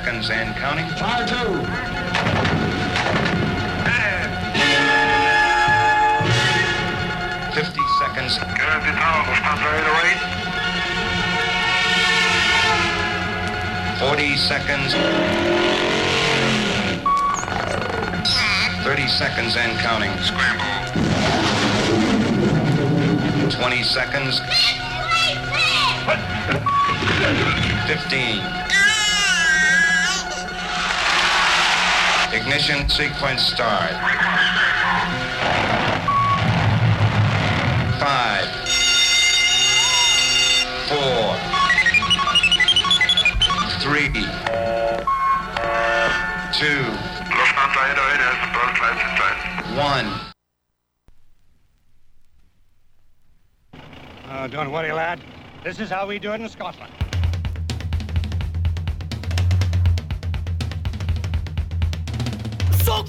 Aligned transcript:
seconds 0.00 0.30
and 0.30 0.56
counting. 0.56 0.86
Fire 0.96 1.26
two. 1.28 1.34
Fifty 7.52 7.84
seconds. 7.98 8.38
Forty 14.00 14.36
seconds. 14.36 14.94
Thirty 18.82 19.08
seconds 19.08 19.56
and 19.56 19.78
counting. 19.80 20.12
Scramble. 20.22 20.64
Twenty 23.50 23.82
seconds. 23.82 24.40
Fifteen. 27.86 28.69
Ignition 32.50 32.88
sequence 32.88 33.42
start. 33.42 33.92
Five. 38.00 38.48
Four. 40.88 41.36
Three. 43.78 44.08
Two. 46.58 46.82
One. 49.78 50.10
Oh, 54.28 54.48
don't 54.48 54.72
worry, 54.72 54.90
lad. 54.90 55.20
This 55.62 55.78
is 55.78 55.88
how 55.88 56.04
we 56.04 56.18
do 56.18 56.32
it 56.32 56.40
in 56.40 56.48
Scotland. 56.48 56.92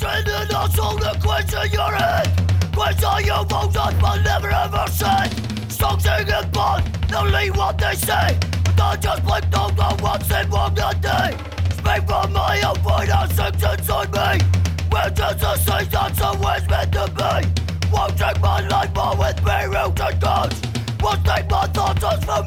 In 0.02 0.08
us 0.08 0.80
all 0.80 0.98
the 0.98 1.16
question 1.22 1.72
your 1.72 1.92
head 1.92 2.26
Question 2.74 3.24
you 3.24 3.34
on 3.34 3.72
but 3.72 4.22
never 4.24 4.50
ever 4.50 4.86
said 4.90 5.30
Something 5.72 6.28
in 6.28 6.50
blood, 6.50 6.84
only 7.16 7.52
what 7.52 7.78
they 7.78 7.94
say 7.94 8.36
But 8.64 8.82
I 8.82 8.96
just 9.00 9.24
blame 9.24 9.48
those 9.52 9.80
on 9.80 9.98
what's 10.00 10.32
in 10.32 10.50
wrong 10.50 10.74
that 10.74 11.02
day 11.02 11.38
Speak 11.78 12.08
from 12.10 12.34
my 12.34 12.62
own 12.64 12.78
point 12.78 13.10
and 13.12 13.32
sinks 13.32 13.62
inside 13.62 14.12
me 14.12 14.46
Where 14.90 15.12
does 15.12 15.40
the 15.40 15.56
say 15.58 15.86
that's 15.86 16.22
always 16.22 16.68
meant 16.68 16.92
to 16.94 17.06
be 17.14 17.92
Won't 17.94 18.18
take 18.18 18.42
my 18.42 18.60
life 18.68 18.92
but 18.96 19.20
with 19.20 19.46
me 19.46 19.66
roots 19.66 20.02
and 20.02 20.20
guns 20.20 20.62
Won't 21.00 21.24
my 21.52 21.68
thoughts 21.68 22.04
as 22.04 22.24
for 22.26 22.44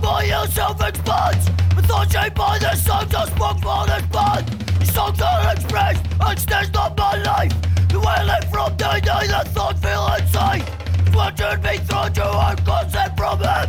by 0.00 0.24
yourself 0.24 0.80
expands 0.82 1.48
But 1.74 1.84
thought 1.86 2.12
shaped 2.12 2.36
by 2.36 2.58
the 2.58 2.74
songs 2.74 3.14
I 3.14 3.26
spoke 3.26 3.60
for 3.60 3.86
this 3.86 4.06
band 4.12 4.44
Songs 4.92 5.20
are 5.20 5.52
expressed 5.52 6.04
and 6.20 6.38
stays 6.38 6.72
not 6.72 6.96
my 6.96 7.16
life. 7.22 7.52
The 7.88 8.00
way 8.00 8.14
I 8.16 8.24
live 8.24 8.50
from 8.50 8.76
day 8.76 9.00
to 9.00 9.06
day 9.06 9.26
the 9.26 9.42
thoughts 9.50 9.80
feel 9.80 10.06
insane 10.18 10.64
Watching 11.14 11.62
me 11.62 11.78
through 11.86 12.10
to 12.18 12.26
a 12.26 12.56
concept 12.64 13.16
from 13.16 13.38
him 13.38 13.68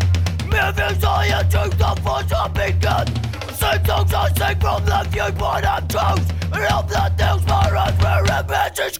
Mere 0.49 0.71
views 0.71 1.03
I 1.03 1.25
achieve 1.39 1.77
the 1.77 1.91
force 2.03 2.31
I 2.31 2.47
begun 2.47 3.07
Same 3.53 3.85
songs 3.85 4.13
I 4.13 4.29
sing 4.37 4.59
from 4.59 4.85
the 4.85 5.07
viewpoint 5.11 5.65
I 5.65 5.79
chose 5.87 6.25
And 6.53 6.63
help 6.63 6.89
that 6.89 7.17
things 7.17 7.45
my 7.47 7.69
eyes 7.77 7.97
where 8.01 8.23
a 8.23 8.43
message 8.47 8.99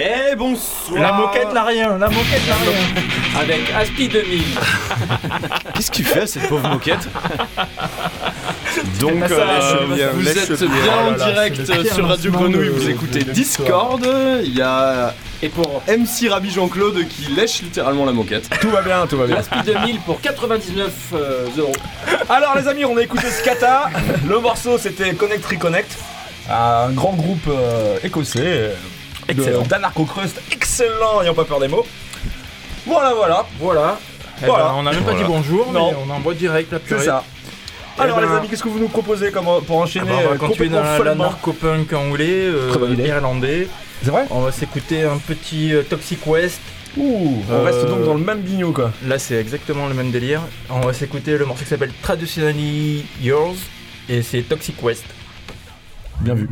Eh 0.00 0.36
bonsoir 0.36 1.00
La 1.02 1.12
moquette 1.12 1.52
n'a 1.52 1.64
rien, 1.64 1.98
la 1.98 2.08
moquette 2.08 2.46
n'a 2.48 2.54
rien. 2.54 3.02
Avec 3.40 3.70
Aspi 3.76 4.08
2000 4.08 4.42
Qu'est-ce 5.74 5.90
qu'il 5.90 6.04
fait 6.04 6.26
cette 6.26 6.48
pauvre 6.48 6.68
moquette 6.68 7.08
Donc, 9.00 9.22
Ah, 9.24 9.28
ça, 9.28 9.34
euh, 9.34 10.10
Vous 10.14 10.20
laisse 10.20 10.36
êtes 10.50 10.58
bien. 10.60 10.68
bien 10.68 10.92
en 10.92 11.08
Oh 11.08 11.10
là 11.10 11.16
là, 11.16 11.32
direct 11.50 11.92
sur 11.92 12.06
Radio 12.06 12.30
Grenouille, 12.30 12.68
vous 12.68 12.88
écoutez 12.88 13.24
Discord, 13.24 14.06
il 14.44 14.54
y 14.56 14.62
a 14.62 15.14
Et 15.42 15.48
pour 15.48 15.82
MC 15.88 16.28
Rabbi 16.30 16.50
Jean-Claude 16.50 17.04
qui 17.08 17.32
lèche 17.32 17.62
littéralement 17.62 18.04
la 18.04 18.12
moquette. 18.12 18.48
tout 18.60 18.70
va 18.70 18.82
bien, 18.82 19.04
tout 19.08 19.16
va 19.18 19.26
bien. 19.26 19.36
Aspi 19.38 19.58
2000 19.66 19.98
pour 20.00 20.20
99 20.20 20.92
euh, 21.14 21.46
euros. 21.58 21.72
Alors 22.28 22.56
les 22.56 22.68
amis, 22.68 22.84
on 22.84 22.96
a 22.96 23.02
écouté 23.02 23.26
Scata. 23.30 23.90
Le 24.28 24.38
morceau 24.38 24.78
c'était 24.78 25.12
Connect 25.14 25.44
Reconnect, 25.44 25.90
un 26.50 26.90
grand 26.90 27.14
groupe 27.14 27.48
euh, 27.48 27.98
écossais 28.04 28.40
euh, 28.44 28.74
Excellent. 29.28 29.62
d'anarcho-crust, 29.62 30.40
excellent, 30.52 31.22
ayant 31.22 31.34
pas 31.34 31.44
peur 31.44 31.60
des 31.60 31.68
mots. 31.68 31.86
Voilà, 32.86 33.12
voilà, 33.14 33.46
Voilà. 33.60 33.98
Eh 34.42 34.46
Voilà. 34.46 34.64
ben, 34.66 34.74
on 34.76 34.82
n'a 34.84 34.92
même 34.92 35.00
pas 35.02 35.10
Voilà. 35.12 35.26
dit 35.26 35.32
bonjour, 35.32 35.72
Non. 35.72 35.90
mais 35.92 35.96
on 36.06 36.10
envoie 36.14 36.32
direct 36.34 36.70
la 36.72 36.78
c'est 36.78 36.84
purée. 36.84 37.04
ça. 37.04 37.24
Eh 37.98 38.00
Alors 38.02 38.18
ben, 38.20 38.26
les 38.28 38.36
amis, 38.36 38.48
qu'est-ce 38.48 38.62
que 38.62 38.68
vous 38.68 38.78
nous 38.78 38.88
proposez 38.88 39.30
comme, 39.32 39.44
pour 39.44 39.80
ah 39.80 39.82
enchaîner 39.82 40.06
ben, 40.06 40.12
on 40.12 40.28
va 40.28 40.34
euh, 40.34 40.36
continuer 40.36 40.68
complètement 40.68 40.76
dans 40.78 40.82
la, 40.84 40.90
la 40.92 40.96
follement 40.96 41.24
narco-punk 41.24 41.92
anglais, 41.92 42.26
euh, 42.46 42.70
Très 42.70 42.78
bonne 42.78 42.92
idée. 42.92 43.08
irlandais. 43.08 43.68
C'est 44.04 44.10
vrai 44.10 44.26
On 44.30 44.40
va 44.40 44.52
s'écouter 44.52 45.02
un 45.02 45.18
petit 45.18 45.74
euh, 45.74 45.82
Toxic 45.82 46.24
West. 46.26 46.60
Ouh, 46.96 47.42
on 47.50 47.52
Euh, 47.52 47.64
reste 47.64 47.86
donc 47.86 48.04
dans 48.04 48.14
le 48.14 48.20
même 48.20 48.40
bignou 48.40 48.72
quoi. 48.72 48.92
Là, 49.06 49.18
c'est 49.18 49.34
exactement 49.34 49.88
le 49.88 49.94
même 49.94 50.10
délire. 50.12 50.40
On 50.70 50.80
va 50.80 50.92
s'écouter 50.92 51.36
le 51.36 51.44
morceau 51.44 51.64
qui 51.64 51.68
s'appelle 51.70 51.92
Traditionally 52.00 53.04
Yours 53.20 53.56
et 54.08 54.22
c'est 54.22 54.42
Toxic 54.42 54.80
West. 54.82 55.04
Bien 56.20 56.34
vu. 56.34 56.48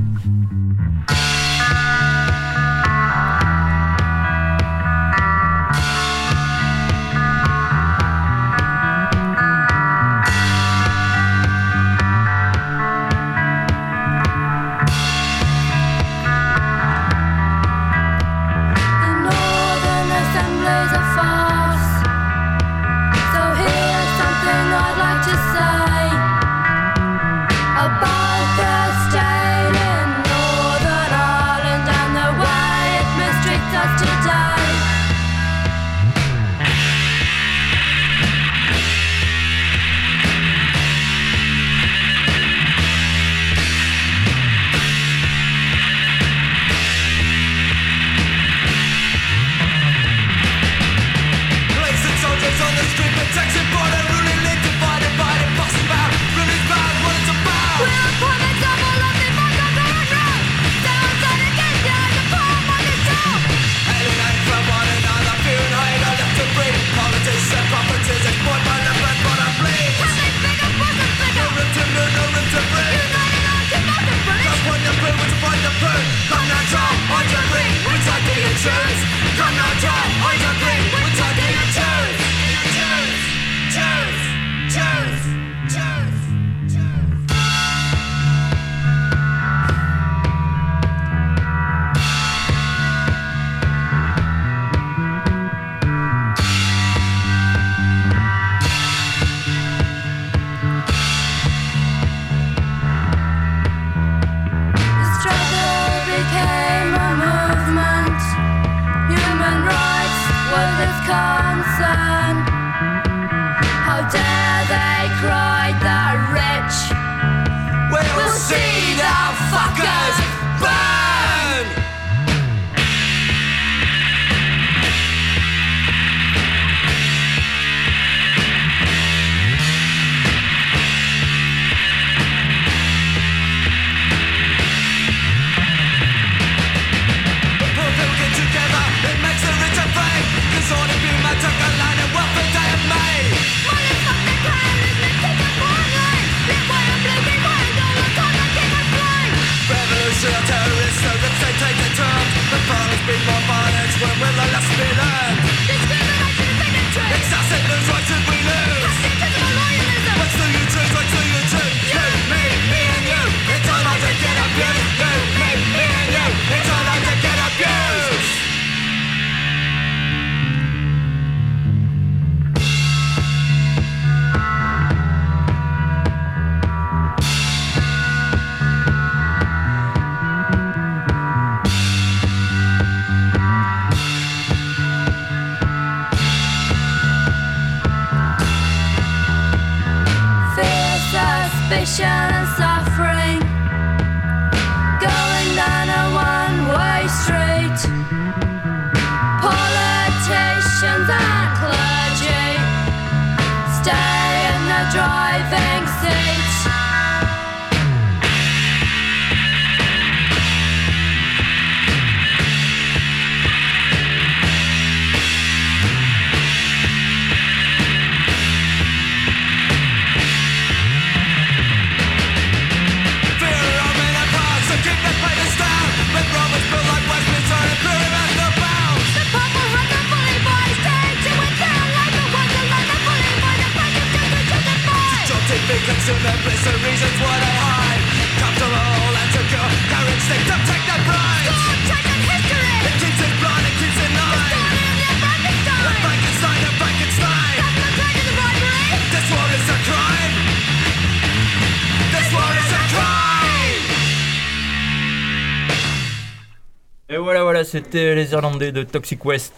C'était 257.66 258.14
les 258.14 258.32
Irlandais 258.32 258.72
de 258.72 258.82
Toxic 258.82 259.24
West. 259.24 259.52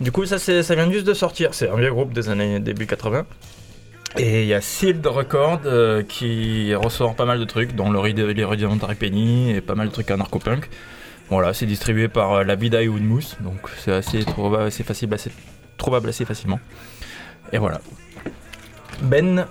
Du 0.00 0.12
coup, 0.12 0.26
ça, 0.26 0.38
ça 0.38 0.74
vient 0.74 0.90
juste 0.90 1.06
de 1.06 1.14
sortir. 1.14 1.54
C'est 1.54 1.68
un 1.68 1.76
vieux 1.76 1.90
groupe 1.90 2.12
des 2.12 2.28
années 2.28 2.60
début 2.60 2.86
80. 2.86 3.26
Et 4.16 4.42
il 4.42 4.48
y 4.48 4.54
a 4.54 4.60
Sealed 4.60 5.06
Records 5.06 5.60
euh, 5.66 6.02
qui 6.02 6.74
ressort 6.74 7.14
pas 7.14 7.24
mal 7.24 7.38
de 7.38 7.44
trucs, 7.44 7.74
dont 7.74 7.90
le 7.90 7.98
Rudimentary 7.98 8.94
Penny 8.94 9.52
et 9.52 9.60
pas 9.60 9.74
mal 9.74 9.88
de 9.88 9.92
trucs 9.92 10.10
anarcho-punk. 10.10 10.68
Voilà, 11.28 11.52
c'est 11.52 11.66
distribué 11.66 12.08
par 12.08 12.32
euh, 12.32 12.44
la 12.44 12.54
et 12.54 12.88
Woodmousse, 12.88 13.36
donc 13.40 13.68
c'est 13.78 13.92
assez, 13.92 14.24
assez 14.60 14.82
facile, 14.82 15.12
assez, 15.12 15.30
trouvable 15.76 16.08
assez 16.08 16.24
facilement. 16.24 16.58
Et 17.52 17.58
voilà. 17.58 17.80
Ben, 19.02 19.46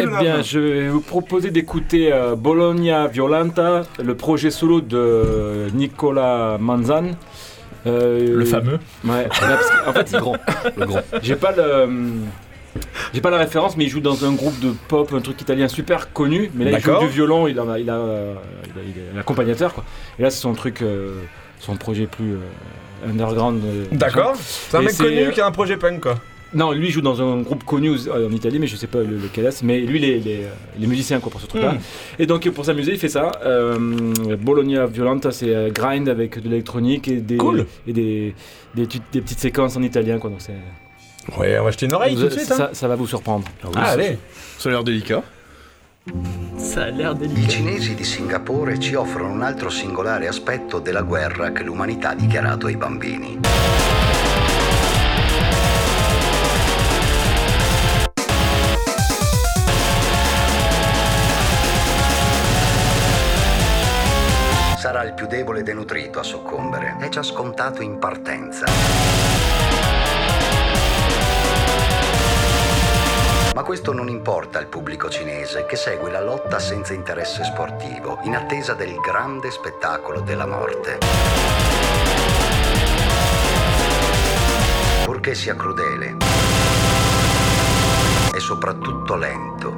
Eh 0.00 0.06
bien, 0.20 0.42
je 0.42 0.58
vais 0.60 0.88
vous 0.88 1.00
proposer 1.00 1.50
d'écouter 1.50 2.12
euh, 2.12 2.36
Bologna 2.36 3.06
Violenta, 3.08 3.82
le 4.02 4.14
projet 4.14 4.50
solo 4.50 4.80
de 4.80 5.66
Nicolas 5.74 6.58
Manzan. 6.60 7.16
Euh, 7.86 8.36
le 8.36 8.44
fameux. 8.44 8.78
Ouais, 9.04 9.24
là, 9.42 9.56
parce 9.56 9.70
que- 9.70 9.88
en 9.88 9.92
fait, 9.92 10.10
il 10.12 10.18
grand. 10.20 10.36
Le 10.76 10.86
grand. 10.86 11.00
J'ai 11.22 11.36
pas 11.36 11.52
le. 11.56 11.88
J'ai 13.12 13.20
pas 13.20 13.30
la 13.30 13.38
référence, 13.38 13.76
mais 13.76 13.84
il 13.84 13.88
joue 13.90 14.00
dans 14.00 14.24
un 14.24 14.32
groupe 14.32 14.58
de 14.60 14.72
pop, 14.88 15.12
un 15.12 15.20
truc 15.20 15.40
italien 15.40 15.66
super 15.66 16.12
connu. 16.12 16.50
Mais 16.54 16.64
là, 16.66 16.70
il 16.78 16.84
joue 16.84 16.90
du 17.00 17.08
violon, 17.08 17.48
il, 17.48 17.58
en 17.58 17.68
a, 17.68 17.78
il, 17.80 17.90
a, 17.90 17.94
euh, 17.94 18.34
il, 18.64 18.70
a- 18.80 18.84
il 18.84 18.90
est 18.90 19.16
l'accompagnateur, 19.16 19.74
quoi. 19.74 19.84
Et 20.18 20.22
là, 20.22 20.30
c'est 20.30 20.40
son 20.40 20.52
truc, 20.54 20.82
euh, 20.82 21.14
son 21.58 21.76
projet 21.76 22.06
plus 22.06 22.34
euh, 22.34 23.08
underground. 23.10 23.60
euh, 23.64 23.84
D'accord. 23.90 24.34
C'est 24.38 24.76
un 24.76 24.80
mec 24.82 24.90
c'est, 24.90 25.02
connu 25.04 25.18
euh, 25.26 25.30
qui 25.30 25.40
a 25.40 25.46
un 25.46 25.50
projet 25.50 25.76
punk, 25.76 26.00
quoi. 26.00 26.16
Non, 26.54 26.72
lui 26.72 26.86
il 26.86 26.90
joue 26.92 27.00
dans 27.02 27.20
un 27.20 27.42
groupe 27.42 27.64
connu 27.64 27.90
en 28.10 28.30
Italie, 28.32 28.58
mais 28.58 28.66
je 28.66 28.76
sais 28.76 28.86
pas 28.86 28.98
le- 28.98 29.18
lequel 29.18 29.46
est. 29.46 29.62
Mais 29.62 29.80
lui, 29.80 29.98
les, 29.98 30.18
les, 30.18 30.40
les 30.78 30.86
musiciens 30.86 31.20
quoi, 31.20 31.30
pour 31.30 31.40
ce 31.40 31.46
truc-là. 31.46 31.72
Hmm. 31.72 31.78
Et 32.18 32.26
donc 32.26 32.48
pour 32.50 32.64
s'amuser, 32.64 32.92
il 32.92 32.98
fait 32.98 33.08
ça. 33.08 33.32
Euh, 33.44 33.76
Bologna 34.40 34.86
Violenta, 34.86 35.30
c'est 35.30 35.54
euh, 35.54 35.70
grind 35.70 36.08
avec 36.08 36.40
de 36.42 36.48
l'électronique 36.48 37.08
et 37.08 37.16
des 37.16 37.36
Cool. 37.36 37.66
et 37.86 37.92
des, 37.92 38.34
des, 38.74 38.86
petites 38.86 39.38
séquences 39.40 39.76
en 39.76 39.82
italien. 39.82 40.18
Quoi, 40.18 40.30
donc 40.30 40.40
c'est, 40.40 40.54
Ouais, 41.38 41.58
on 41.58 41.64
va 41.64 41.70
jeter 41.70 41.84
une 41.86 41.92
oreille 41.94 42.16
tout 42.16 42.22
de 42.24 42.30
suite. 42.30 42.44
ça, 42.46 42.64
Hein. 42.64 42.68
ça 42.72 42.88
va 42.88 42.94
vous 42.96 43.06
surprendre. 43.06 43.44
Ah, 43.76 43.90
allez. 43.90 44.16
Ça 44.58 44.70
a 44.70 44.72
l'air 44.72 44.84
délicat. 44.84 45.22
Ça 46.56 46.84
a 46.84 46.90
l'air 46.90 47.12
I 47.12 47.18
délicat. 47.28 47.48
cinesi 47.50 47.94
di 47.94 48.04
Singapore 48.04 48.78
ci 48.80 48.94
offrono 48.94 49.34
un 49.34 49.42
altro 49.42 49.68
singolare 49.68 50.26
aspetto 50.26 50.78
della 50.78 51.02
guerra 51.02 51.52
che 51.52 51.62
l'umanità 51.62 52.10
ha 52.10 52.14
dichiarato 52.14 52.66
ai 52.66 52.76
bambini. 52.76 53.38
Debole 65.58 65.62
denutrito 65.62 66.18
a 66.18 66.22
soccombere. 66.22 66.96
È 66.98 67.08
già 67.08 67.22
scontato 67.22 67.82
in 67.82 67.98
partenza. 67.98 68.66
Ma 73.54 73.62
questo 73.64 73.92
non 73.92 74.08
importa 74.08 74.58
al 74.58 74.66
pubblico 74.66 75.10
cinese 75.10 75.66
che 75.66 75.76
segue 75.76 76.10
la 76.10 76.22
lotta 76.22 76.58
senza 76.58 76.92
interesse 76.92 77.44
sportivo, 77.44 78.18
in 78.22 78.36
attesa 78.36 78.74
del 78.74 78.94
grande 78.96 79.50
spettacolo 79.50 80.20
della 80.20 80.46
morte. 80.46 80.98
Purché 85.04 85.34
sia 85.34 85.56
crudele 85.56 86.16
e 88.32 88.40
soprattutto 88.40 89.16
lento. 89.16 89.77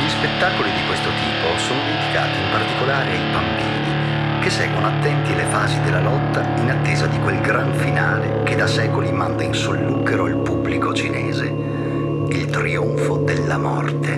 Gli 0.00 0.08
spettacoli 0.08 0.70
di 0.72 0.86
questo 0.86 1.10
tipo 1.10 1.58
sono 1.58 1.80
dedicati 1.84 2.38
in 2.38 2.50
particolare 2.50 3.10
ai 3.10 3.32
bambini, 3.32 4.40
che 4.40 4.50
seguono 4.50 4.86
attenti 4.86 5.34
le 5.34 5.44
fasi 5.44 5.80
della 5.82 6.00
lotta 6.00 6.40
in 6.56 6.70
attesa 6.70 7.06
di 7.06 7.18
quel 7.20 7.40
gran 7.40 7.72
finale 7.74 8.42
che 8.44 8.56
da 8.56 8.66
secoli 8.66 9.12
manda 9.12 9.42
in 9.42 9.52
solluchero 9.52 10.26
il 10.26 10.36
pubblico 10.36 10.94
cinese, 10.94 11.44
il 11.44 12.46
trionfo 12.50 13.16
della 13.18 13.58
morte. 13.58 14.08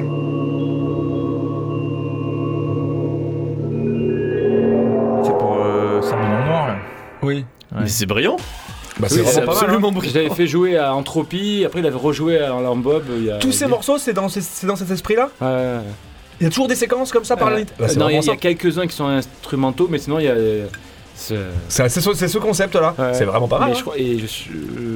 C'est 5.22 5.36
pour 5.38 5.56
euh, 5.56 6.00
Noir. 6.46 6.76
Oui. 7.22 7.44
Ouais. 7.72 7.80
Mais 7.80 7.88
c'est 7.88 8.06
brillant. 8.06 8.36
Bah, 9.02 9.08
c'est 9.10 9.16
Oui, 9.16 9.20
vraiment 9.22 9.40
pas 9.40 9.46
mal. 9.46 9.54
absolument 9.64 9.88
hein. 9.88 9.92
l'avais 10.14 10.34
fait 10.34 10.46
jouer 10.46 10.76
à 10.78 10.94
Entropie, 10.94 11.64
après 11.66 11.80
il 11.80 11.86
avait 11.86 11.96
rejoué 11.96 12.38
à 12.38 12.48
Lambob. 12.48 13.04
Il 13.18 13.24
y 13.24 13.30
a, 13.30 13.36
Tous 13.38 13.52
ces 13.52 13.66
morceaux, 13.66 13.98
c'est 13.98 14.12
dans, 14.12 14.28
ces- 14.28 14.40
c'est 14.40 14.66
dans 14.66 14.76
cet 14.76 14.90
esprit-là. 14.90 15.28
Il 16.40 16.44
y 16.44 16.46
a 16.46 16.50
toujours 16.50 16.66
des 16.68 16.74
séquences 16.74 17.12
comme 17.12 17.24
ça 17.24 17.36
par 17.36 17.48
Euh, 17.48 17.58
la 17.58 17.86
Bah, 17.86 17.94
non, 17.96 18.08
il 18.08 18.20
y 18.22 18.26
y 18.26 18.30
a 18.30 18.36
quelques-uns 18.36 18.86
qui 18.86 18.96
sont 18.96 19.06
instrumentaux, 19.06 19.86
mais 19.90 19.98
sinon 19.98 20.18
il 20.18 20.24
y 20.24 20.28
a. 20.28 20.32
euh, 20.32 20.66
ce- 21.14 21.34
C'est 21.68 21.88
c'est 21.88 22.00
ce, 22.00 22.38
concept-là. 22.38 22.94
Ouais. 22.98 23.12
C'est 23.14 23.24
vraiment 23.26 23.46
pas 23.48 23.58
mal. 23.58 23.68
Mais 23.68 23.74
hein. 23.74 23.78
je 23.78 23.82
crois, 23.82 23.98
et 23.98 24.18
je, 24.18 24.26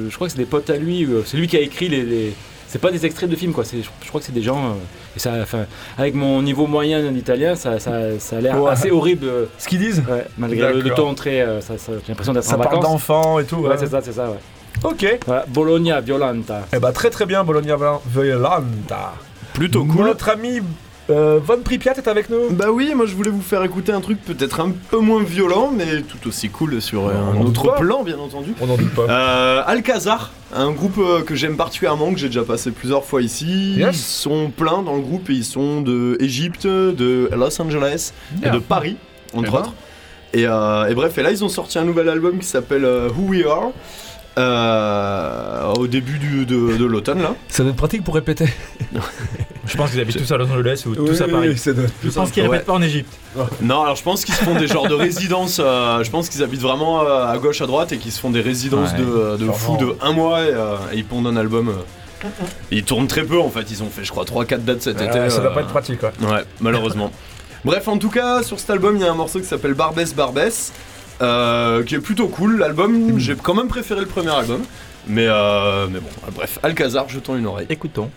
je- 0.09 0.15
crois 0.15 0.27
que 0.27 0.33
c'est 0.33 0.39
des 0.39 0.45
potes 0.45 0.69
à 0.69 0.75
lui, 0.77 1.05
euh, 1.05 1.21
c'est 1.25 1.37
lui 1.37 1.47
qui 1.47 1.55
a 1.55 1.61
écrit 1.61 1.87
les. 1.89 2.03
les- 2.03 2.33
c'est 2.67 2.79
pas 2.79 2.91
des 2.91 3.05
extraits 3.05 3.29
de 3.29 3.35
films 3.35 3.53
quoi, 3.53 3.63
c'est- 3.65 3.81
je, 3.81 3.89
je 4.03 4.07
crois 4.09 4.19
que 4.21 4.25
c'est 4.25 4.33
des 4.33 4.41
gens. 4.41 4.57
euh, 4.65 4.69
et 5.15 5.19
ça, 5.19 5.31
enfin, 5.41 5.65
avec 5.97 6.13
mon 6.15 6.41
niveau 6.41 6.67
moyen 6.67 7.11
d'italien, 7.11 7.55
ça, 7.55 7.79
ça, 7.79 8.19
ça 8.19 8.37
a 8.37 8.41
l'air 8.41 8.61
Ouais. 8.61 8.71
assez 8.71 8.91
horrible. 8.91 9.25
euh, 9.27 9.45
Ce 9.57 9.67
qu'ils 9.67 9.79
disent 9.79 10.03
ouais, 10.09 10.25
malgré 10.37 10.73
le, 10.73 10.81
le 10.81 10.89
ton 10.91 11.13
très. 11.15 11.41
euh, 11.41 11.61
ça, 11.61 11.77
ça- 11.77 11.93
j'ai 12.01 12.09
l'impression 12.09 12.33
d'être 12.33 12.43
Ça 12.43 12.55
en 12.55 12.59
parle 12.59 12.75
vacances. 12.75 12.91
d'enfants 12.91 13.39
et 13.39 13.45
tout. 13.45 13.57
Ouais, 13.57 13.69
ouais. 13.69 13.75
c'est 13.77 13.87
ça, 13.87 14.01
c'est 14.03 14.11
ça, 14.13 14.29
ouais. 14.29 14.37
Ok. 14.83 15.19
Voilà, 15.25 15.45
Bologna 15.47 16.01
Violenta. 16.01 16.61
Eh 16.71 16.77
bah 16.79 16.91
très 16.91 17.09
très 17.09 17.25
bien 17.25 17.43
Bologna 17.43 17.75
Violanta. 18.05 19.13
Plutôt 19.53 19.85
cool. 19.85 20.05
Notre 20.05 20.29
ami 20.29 20.61
euh, 21.09 21.39
Von 21.43 21.59
Pripyat 21.63 21.93
est 21.97 22.07
avec 22.07 22.29
nous. 22.29 22.49
Bah 22.51 22.71
oui, 22.71 22.93
moi 22.95 23.05
je 23.05 23.15
voulais 23.15 23.29
vous 23.29 23.41
faire 23.41 23.63
écouter 23.63 23.91
un 23.91 24.01
truc 24.01 24.19
peut-être 24.23 24.59
un 24.59 24.71
peu 24.89 24.99
moins 24.99 25.23
violent, 25.23 25.71
mais 25.75 26.01
tout 26.01 26.27
aussi 26.27 26.49
cool 26.49 26.81
sur 26.81 27.07
euh, 27.07 27.13
un 27.13 27.41
autre 27.41 27.75
plan, 27.75 28.03
bien 28.03 28.17
entendu. 28.19 28.53
On 28.61 28.67
n'en 28.67 28.77
doute 28.77 28.93
pas. 28.93 29.03
Euh, 29.09 29.63
Alcazar, 29.65 30.31
un 30.53 30.71
groupe 30.71 30.99
que 31.25 31.35
j'aime 31.35 31.55
particulièrement, 31.57 32.11
que 32.13 32.19
j'ai 32.19 32.27
déjà 32.27 32.43
passé 32.43 32.71
plusieurs 32.71 33.05
fois 33.05 33.21
ici. 33.21 33.75
Yes. 33.77 33.95
Ils 33.95 33.99
sont 33.99 34.51
pleins 34.55 34.81
dans 34.83 34.95
le 34.95 35.01
groupe 35.01 35.29
et 35.29 35.33
ils 35.33 35.45
sont 35.45 35.81
de 35.81 36.17
Égypte, 36.19 36.67
de 36.67 37.29
Los 37.35 37.61
Angeles 37.61 38.11
et 38.43 38.49
de 38.49 38.59
Paris, 38.59 38.97
entre 39.33 39.47
Eh 39.47 39.51
ben. 39.51 39.57
autres. 39.59 39.73
Et, 40.33 40.41
et 40.91 40.95
bref, 40.95 41.17
et 41.17 41.23
là 41.23 41.31
ils 41.31 41.43
ont 41.43 41.49
sorti 41.49 41.79
un 41.79 41.85
nouvel 41.85 42.09
album 42.09 42.37
qui 42.39 42.45
s'appelle 42.47 42.85
Who 42.85 43.29
We 43.29 43.45
Are. 43.45 43.71
Euh, 44.37 45.73
au 45.77 45.87
début 45.87 46.17
du- 46.19 46.45
de, 46.45 46.77
de 46.77 46.85
l'automne 46.85 47.21
là. 47.21 47.33
Ça 47.47 47.63
doit 47.63 47.71
être 47.71 47.77
pratique 47.77 48.03
pour 48.03 48.15
répéter. 48.15 48.45
Je 49.65 49.75
pense 49.75 49.91
qu'ils 49.91 49.99
habitent 49.99 50.17
tous 50.17 50.31
à 50.31 50.37
Los 50.37 50.45
Angeles 50.45 50.83
ou 50.85 50.95
tous 50.95 51.21
à 51.21 51.27
Paris. 51.27 51.55
Je 52.03 52.09
pense 52.09 52.31
qu'ils 52.31 52.43
Ouais. 52.43 52.49
répètent 52.49 52.67
pas 52.67 52.73
en 52.73 52.81
Égypte. 52.81 53.11
Non, 53.61 53.81
alors 53.83 53.95
je 53.95 54.03
pense 54.03 54.23
qu'ils 54.25 54.33
se 54.35 54.43
font 54.43 54.55
des 54.57 54.67
genres 54.67 54.87
de 54.87 54.93
résidences. 54.93 55.59
euh, 55.63 56.03
je 56.03 56.09
pense 56.09 56.29
qu'ils 56.29 56.43
habitent 56.43 56.61
vraiment 56.61 57.01
euh, 57.01 57.25
à 57.27 57.37
gauche, 57.37 57.61
à 57.61 57.65
droite 57.67 57.91
et 57.91 57.97
qu'ils 57.97 58.11
se 58.13 58.19
font 58.19 58.29
des 58.29 58.41
résidences 58.41 58.91
Ouais, 58.93 58.99
de, 58.99 59.33
de 59.33 59.37
sûrement. 59.39 59.53
fou 59.53 59.77
de 59.77 59.95
un 60.01 60.13
mois 60.13 60.41
et, 60.43 60.53
euh, 60.53 60.75
et 60.93 60.97
ils 60.97 61.05
pondent 61.05 61.27
un 61.27 61.35
album. 61.37 61.69
euh. 61.69 62.27
Ils 62.71 62.83
tournent 62.83 63.07
très 63.07 63.23
peu 63.23 63.39
en 63.39 63.49
fait. 63.49 63.69
Ils 63.69 63.83
ont 63.83 63.89
fait, 63.89 64.03
je 64.03 64.11
crois, 64.11 64.23
3-4 64.25 64.63
dates 64.63 64.81
cet 64.81 65.01
été. 65.01 65.19
Ouais, 65.19 65.29
ça 65.29 65.41
doit 65.41 65.51
euh, 65.51 65.53
pas 65.53 65.61
être 65.61 65.67
pratique 65.67 65.99
quoi. 65.99 66.11
Ouais, 66.21 66.43
malheureusement. 66.61 67.11
Bref, 67.65 67.87
en 67.87 67.97
tout 67.97 68.09
cas, 68.09 68.43
sur 68.43 68.59
cet 68.59 68.69
album, 68.69 68.95
il 68.95 69.01
y 69.01 69.05
a 69.05 69.11
un 69.11 69.15
morceau 69.15 69.39
qui 69.39 69.45
s'appelle 69.45 69.73
Barbès 69.73 70.13
Barbès, 70.15 70.71
euh, 71.21 71.83
qui 71.83 71.95
est 71.95 71.99
plutôt 71.99 72.27
cool. 72.27 72.57
L'album, 72.57 73.17
j'ai 73.19 73.35
quand 73.35 73.53
même 73.53 73.67
préféré 73.67 74.01
le 74.01 74.07
premier 74.07 74.29
album. 74.31 74.61
Mais, 75.07 75.25
euh, 75.27 75.87
mais 75.89 75.99
bon, 75.99 76.09
bref, 76.35 76.59
Alcazar, 76.63 77.07
jetons 77.09 77.35
une 77.35 77.45
oreille. 77.45 77.67
Écoutons. 77.69 78.09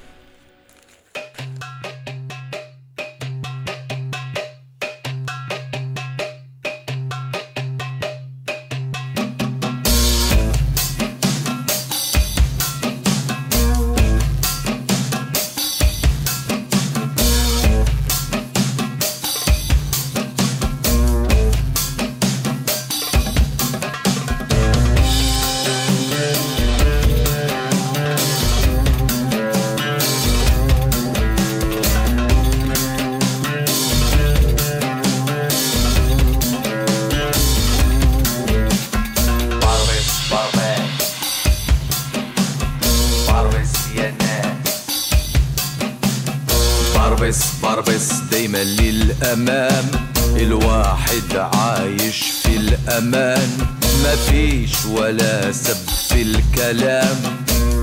باربس 47.31 47.53
باربس 47.63 48.13
دايما 48.31 48.59
للأمام. 48.65 49.91
الواحد 50.37 51.37
عايش 51.37 52.23
في 52.43 52.57
الأمان. 52.57 53.51
مفيش 54.05 54.85
ولا 54.87 55.53
سب 55.53 55.77
في 56.09 56.23
الكلام. 56.23 57.17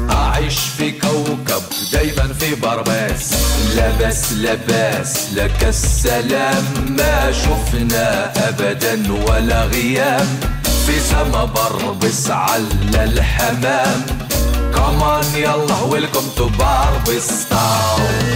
أعيش 0.09 0.59
في 0.77 0.91
كوكب 0.91 1.63
دايما 1.93 2.33
في 2.39 2.55
برباس 2.55 3.33
لبس 3.75 4.33
لباس 4.33 5.17
لك 5.33 5.63
السلام 5.63 6.63
ما 6.89 7.31
شفنا 7.31 8.33
أبدا 8.49 9.13
ولا 9.13 9.63
غيام. 9.63 10.27
في 10.87 10.99
سما 10.99 11.45
بربس 11.45 12.29
على 12.29 12.63
الحمام. 13.03 14.05
كمان 14.75 15.25
يلا 15.35 15.81
ويلكم 15.81 16.23
تو 16.37 16.49
باربس 16.49 17.49
تاون 17.49 18.26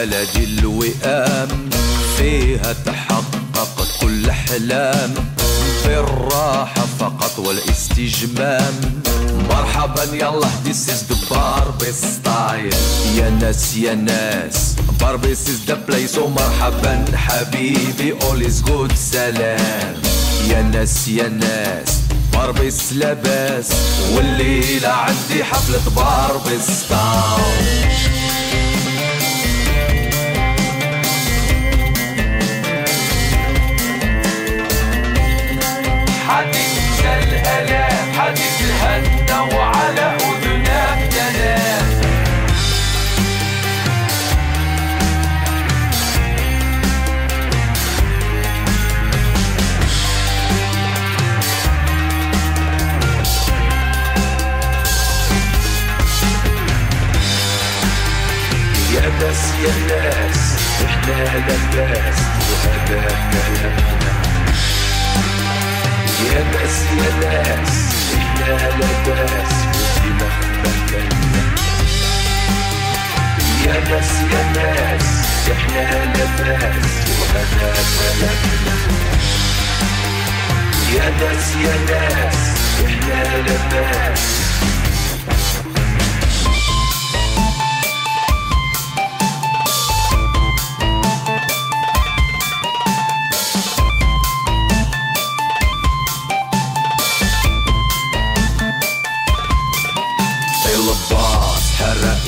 بلد 0.00 0.36
الوئام 0.36 1.70
فيها 2.18 2.72
تحقق 2.86 3.86
كل 4.00 4.32
حلام 4.32 5.14
بالراحة 5.84 6.86
فقط 7.00 7.38
والاستجمام. 7.38 9.02
مرحبا 9.50 10.04
يلا 10.12 10.48
this 10.64 10.88
is 10.88 11.02
the 11.10 11.16
Barbie 11.30 11.92
style. 11.92 12.74
يا 13.16 13.30
ناس 13.30 13.76
يا 13.76 13.94
ناس 13.94 14.76
باربس 15.00 15.44
is 15.44 15.70
the 15.70 15.76
place. 15.90 16.18
ومرحبا 16.18 17.04
حبيبي 17.16 18.14
all 18.20 18.42
is 18.42 18.68
good 18.70 18.94
سلام. 18.94 19.94
يا 20.48 20.62
ناس 20.62 21.08
يا 21.08 21.28
ناس 21.28 21.88
باربس 22.32 22.92
لباس 22.92 23.66
والليلة 24.14 24.88
عندي 24.88 25.44
حفلة 25.44 25.80
باربس 25.96 26.88
تاون 26.88 28.19
يا 59.62 59.72
ناس 59.88 60.40
إحنا 60.84 61.38
لباس 61.38 62.18
وهذا 62.50 62.80
كلامنا 62.88 64.12
يا 66.30 66.42
ناس 66.52 66.76
يا 66.98 67.10
ناس 67.20 67.74
إحنا 68.14 68.52
لباس 68.80 69.52
ودماغنا 69.76 70.72
يا 73.66 73.76
ناس 73.90 74.10
يا 74.32 74.42
ناس 74.56 75.06
إحنا 75.52 76.04
لباس 76.04 76.90
وهذا 77.20 77.72
كلامنا 77.96 78.74
يا 80.94 81.10
ناس 81.20 81.46
يا 81.64 81.76
ناس 81.90 82.38
إحنا 82.86 83.38
لباس 83.38 84.49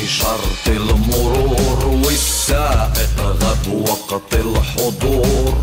شرط 0.07 0.67
المرور 0.67 1.87
والسائق 2.05 3.21
غاب 3.21 3.89
وقت 3.89 4.35
الحضور. 4.35 5.55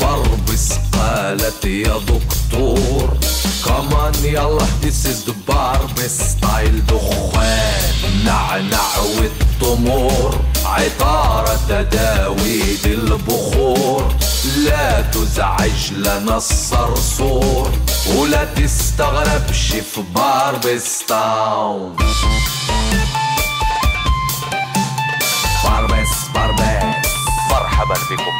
بربس 0.00 0.72
قالت 0.92 1.64
يا 1.64 1.98
دكتور 1.98 3.16
كمان 3.64 4.14
يلا 4.22 4.66
this 4.82 5.06
is 5.06 5.28
the 5.28 5.34
barb 5.50 6.00
ستايل 6.06 6.86
دخان. 6.86 7.92
نعنع 8.24 8.98
والتمور 9.16 10.40
عطارة 10.64 11.58
تداويد 11.68 12.84
البخور. 12.86 14.14
لا 14.56 15.02
تزعج 15.02 15.92
لنا 15.92 16.36
الصرصور 16.36 17.70
ولا 18.16 18.44
تستغربش 18.44 19.66
في 19.68 20.02
باربستاون 20.14 21.96
باربس 25.68 26.28
باربس. 26.34 27.08
مرحبا 27.50 27.94
بكم. 27.94 28.38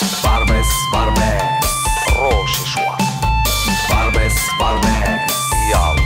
في 0.00 0.06
باربس 0.24 0.70
باربس. 0.92 1.42
روش 2.16 2.50
شوى. 2.74 2.96
باربس 3.90 4.36
باربس. 4.60 5.42
يلا. 5.70 5.96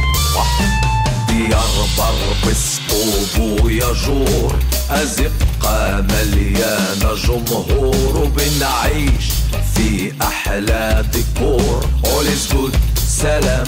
ديار 1.29 1.87
بربس 1.99 2.81
طوب 2.89 3.65
ويجور 3.65 4.55
أزقة 4.91 6.01
مليانة 6.01 7.15
جمهور. 7.15 8.17
وبنعيش 8.17 9.27
في 9.75 10.13
أحلى 10.23 11.05
ديكور. 11.13 11.85
All 12.05 12.27
is 12.27 12.53
good. 12.55 12.77
سلام. 13.07 13.67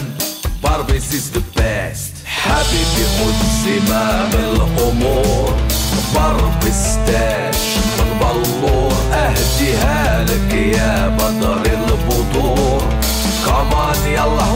باربس 0.63 1.03
is 1.11 1.37
the 1.37 1.61
best. 1.61 2.27
حبيبي 2.27 3.05
خد 3.19 3.35
زمام 3.65 4.31
الأمور. 4.33 5.57
بربس 6.15 6.97
تاج 7.07 7.55
من 7.99 8.19
بلور 8.21 8.93
أهديها 9.13 10.25
لك 10.25 10.55
يا 10.55 11.09
بدر 11.09 11.63
البطور 11.73 12.83
كمان 13.47 14.13
يلا 14.13 14.56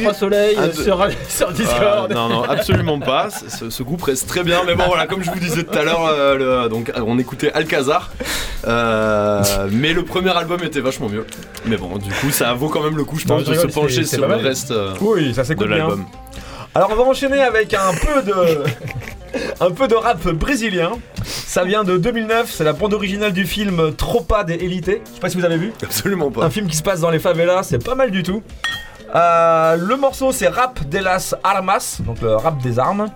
un, 0.00 0.08
1, 0.08 0.12
2, 0.12 0.12
extrait- 0.12 0.12
3 0.12 0.14
soleil 0.14 0.56
Un, 0.56 0.62
euh, 0.62 0.66
deux- 0.68 0.82
sur, 0.82 1.08
sur 1.28 1.48
Ah, 1.48 1.52
Discord. 1.52 2.12
non, 2.12 2.28
non, 2.28 2.42
absolument 2.44 2.98
pas. 3.00 3.28
Ce, 3.48 3.70
ce 3.70 3.82
groupe 3.82 4.02
reste 4.02 4.28
très 4.28 4.42
bien. 4.44 4.60
Mais 4.66 4.74
bon, 4.74 4.84
voilà, 4.86 5.06
comme 5.06 5.22
je 5.22 5.30
vous 5.30 5.38
disais 5.38 5.62
tout 5.64 5.78
à 5.78 5.82
l'heure, 5.84 6.06
euh, 6.08 6.68
donc 6.68 6.92
on 7.04 7.18
écoutait 7.18 7.52
Alcazar. 7.52 8.10
Euh, 8.66 9.42
mais 9.70 9.92
le 9.92 10.04
premier 10.04 10.36
album 10.36 10.60
était 10.64 10.80
vachement 10.80 11.08
mieux. 11.08 11.24
Mais 11.66 11.76
bon, 11.76 11.96
du 11.98 12.10
coup, 12.10 12.30
ça 12.30 12.52
vaut 12.54 12.68
quand 12.68 12.82
même 12.82 12.96
le 12.96 13.04
coup, 13.04 13.18
je 13.18 13.26
Non, 13.28 13.36
pense, 13.36 13.46
je 13.46 13.52
de 13.52 13.56
se 13.58 13.66
pencher 13.66 14.04
sur 14.04 14.26
le 14.26 14.34
reste 14.36 14.70
euh, 14.70 14.94
Oui, 15.00 15.32
ça 15.34 15.42
de 15.44 15.64
l'album. 15.64 16.04
Alors 16.74 16.90
on 16.92 16.96
va 16.96 17.04
enchaîner 17.04 17.40
avec 17.40 17.72
un 17.72 17.92
peu 17.94 18.22
de 18.22 18.34
un 19.60 19.70
peu 19.70 19.88
de 19.88 19.94
rap 19.94 20.28
brésilien. 20.28 20.90
Ça 21.24 21.64
vient 21.64 21.84
de 21.84 21.96
2009, 21.96 22.50
c'est 22.52 22.64
la 22.64 22.74
bande 22.74 22.92
originale 22.92 23.32
du 23.32 23.46
film 23.46 23.94
Tropa 23.96 24.44
de 24.44 24.52
Elite. 24.52 24.86
Je 25.06 25.14
sais 25.14 25.20
pas 25.20 25.30
si 25.30 25.38
vous 25.38 25.44
avez 25.46 25.56
vu. 25.56 25.72
Absolument 25.82 26.30
pas. 26.30 26.44
Un 26.44 26.50
film 26.50 26.66
qui 26.66 26.76
se 26.76 26.82
passe 26.82 27.00
dans 27.00 27.08
les 27.10 27.18
favelas, 27.18 27.62
c'est 27.62 27.82
pas 27.82 27.94
mal 27.94 28.10
du 28.10 28.22
tout. 28.22 28.42
Euh, 29.14 29.76
le 29.76 29.96
morceau 29.96 30.32
c'est 30.32 30.48
Rap 30.48 30.86
de 30.88 30.98
las 30.98 31.34
Armas, 31.44 31.98
donc 32.00 32.20
le 32.20 32.36
rap 32.36 32.58
des 32.62 32.78
armes. 32.78 33.08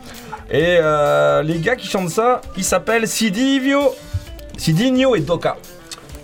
Et 0.50 0.78
euh, 0.78 1.42
les 1.42 1.58
gars 1.58 1.76
qui 1.76 1.86
chantent 1.86 2.10
ça, 2.10 2.40
ils 2.56 2.64
s'appellent 2.64 3.08
Sidivio, 3.08 3.94
Sidinho 4.56 5.14
et 5.14 5.20
Doka. 5.20 5.56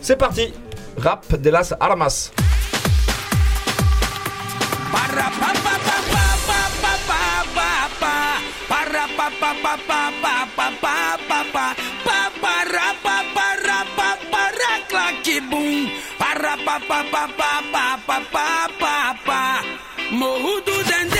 C'est 0.00 0.16
parti, 0.16 0.52
Rap 0.98 1.40
de 1.40 1.50
las 1.50 1.74
Armas. 1.80 2.30
Morro 20.10 20.60
do 20.60 20.84
Dendê. 20.84 21.15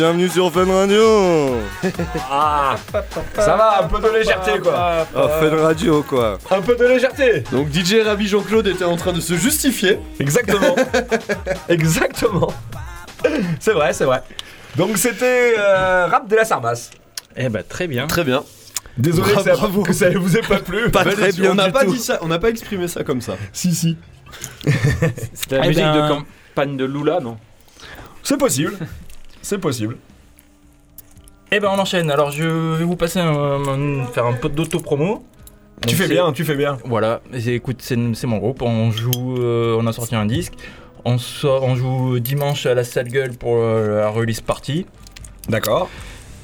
Bienvenue 0.00 0.30
sur 0.30 0.50
Fun 0.50 0.64
Radio 0.64 1.56
Ah 2.30 2.74
Ça 3.34 3.54
va, 3.54 3.84
un 3.84 3.86
peu 3.86 3.98
de 4.00 4.08
légèreté 4.16 4.58
quoi 4.58 5.06
Oh, 5.14 5.28
Fun 5.28 5.56
Radio 5.62 6.02
quoi 6.02 6.38
Un 6.50 6.62
peu 6.62 6.74
de 6.74 6.86
légèreté 6.86 7.44
Donc 7.52 7.68
DJ 7.70 7.96
Ravi 8.02 8.26
Jean-Claude 8.26 8.66
était 8.66 8.86
en 8.86 8.96
train 8.96 9.12
de 9.12 9.20
se 9.20 9.34
justifier. 9.34 9.98
Exactement 10.18 10.74
Exactement 11.68 12.48
C'est 13.58 13.72
vrai, 13.74 13.92
c'est 13.92 14.06
vrai. 14.06 14.22
Donc 14.74 14.96
c'était 14.96 15.54
euh, 15.58 16.06
Rap 16.06 16.26
de 16.28 16.34
la 16.36 16.46
Sarbasse. 16.46 16.90
Eh 17.36 17.50
bah 17.50 17.62
très 17.62 17.86
bien. 17.86 18.06
Très 18.06 18.24
bien. 18.24 18.42
Désolé 18.96 19.34
que 19.34 19.42
ça, 19.42 19.52
bravo. 19.52 19.82
que 19.82 19.92
ça 19.92 20.08
vous 20.16 20.34
ait 20.34 20.40
pas 20.40 20.60
plu. 20.60 20.90
Pas 20.90 21.04
très 21.04 21.32
bien 21.32 21.50
on 21.50 21.54
n'a 21.56 21.68
pas 21.70 21.84
tout. 21.84 21.92
dit 21.92 21.98
ça, 21.98 22.20
on 22.22 22.28
n'a 22.28 22.38
pas 22.38 22.48
exprimé 22.48 22.88
ça 22.88 23.04
comme 23.04 23.20
ça. 23.20 23.36
Si, 23.52 23.74
si. 23.74 23.98
C'était 25.34 25.58
la 25.58 25.64
Eh 25.66 25.68
musique 25.68 25.84
ben- 25.84 26.08
de 26.08 26.08
campagne 26.54 26.76
de 26.78 26.86
Lula, 26.86 27.20
non? 27.20 27.36
C'est 28.22 28.38
possible. 28.38 28.78
C'est 29.42 29.58
possible. 29.58 29.96
Eh 31.52 31.58
ben 31.60 31.68
on 31.72 31.78
enchaîne. 31.78 32.10
Alors 32.10 32.30
je 32.30 32.44
vais 32.76 32.84
vous 32.84 32.96
passer 32.96 33.18
un, 33.18 33.28
un- 33.32 34.06
faire 34.06 34.26
un 34.26 34.34
peu 34.34 34.48
d'auto-promo. 34.48 35.24
Tu 35.82 35.88
Donc, 35.88 35.96
fais 35.96 36.06
c'est- 36.08 36.12
bien, 36.12 36.32
tu 36.32 36.44
fais 36.44 36.56
bien. 36.56 36.76
Voilà, 36.84 37.22
Et 37.32 37.54
écoute, 37.54 37.78
c'est 37.80 37.96
c'est 38.14 38.26
mon 38.26 38.36
groupe. 38.38 38.60
On 38.62 38.90
joue, 38.90 39.36
euh, 39.38 39.76
on 39.80 39.86
a 39.86 39.92
sorti 39.92 40.14
un 40.14 40.26
disque. 40.26 40.52
On, 41.06 41.16
sort, 41.16 41.62
on 41.64 41.74
joue 41.74 42.18
dimanche 42.20 42.66
à 42.66 42.74
la 42.74 42.84
salle 42.84 43.08
gueule 43.08 43.32
pour 43.32 43.56
euh, 43.56 44.00
la 44.00 44.08
release 44.10 44.42
party. 44.42 44.86
D'accord. 45.48 45.88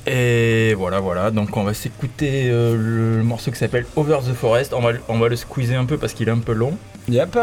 Et 0.07 0.73
voilà, 0.75 1.01
voilà. 1.01 1.31
Donc 1.31 1.55
on 1.57 1.65
va 1.65 1.75
s'écouter 1.75 2.49
euh, 2.51 3.17
le 3.19 3.23
morceau 3.23 3.51
qui 3.51 3.59
s'appelle 3.59 3.85
Over 3.97 4.21
the 4.27 4.33
Forest. 4.33 4.73
On 4.73 4.81
va, 4.81 4.93
le- 4.93 5.01
on 5.09 5.19
va 5.19 5.29
le 5.29 5.37
squeezer 5.37 5.77
un 5.79 5.85
peu 5.85 5.99
parce 5.99 6.15
qu'il 6.15 6.29
est 6.29 6.33
un 6.33 6.39
peu 6.39 6.53
long. 6.55 6.77
Yep. 7.09 7.39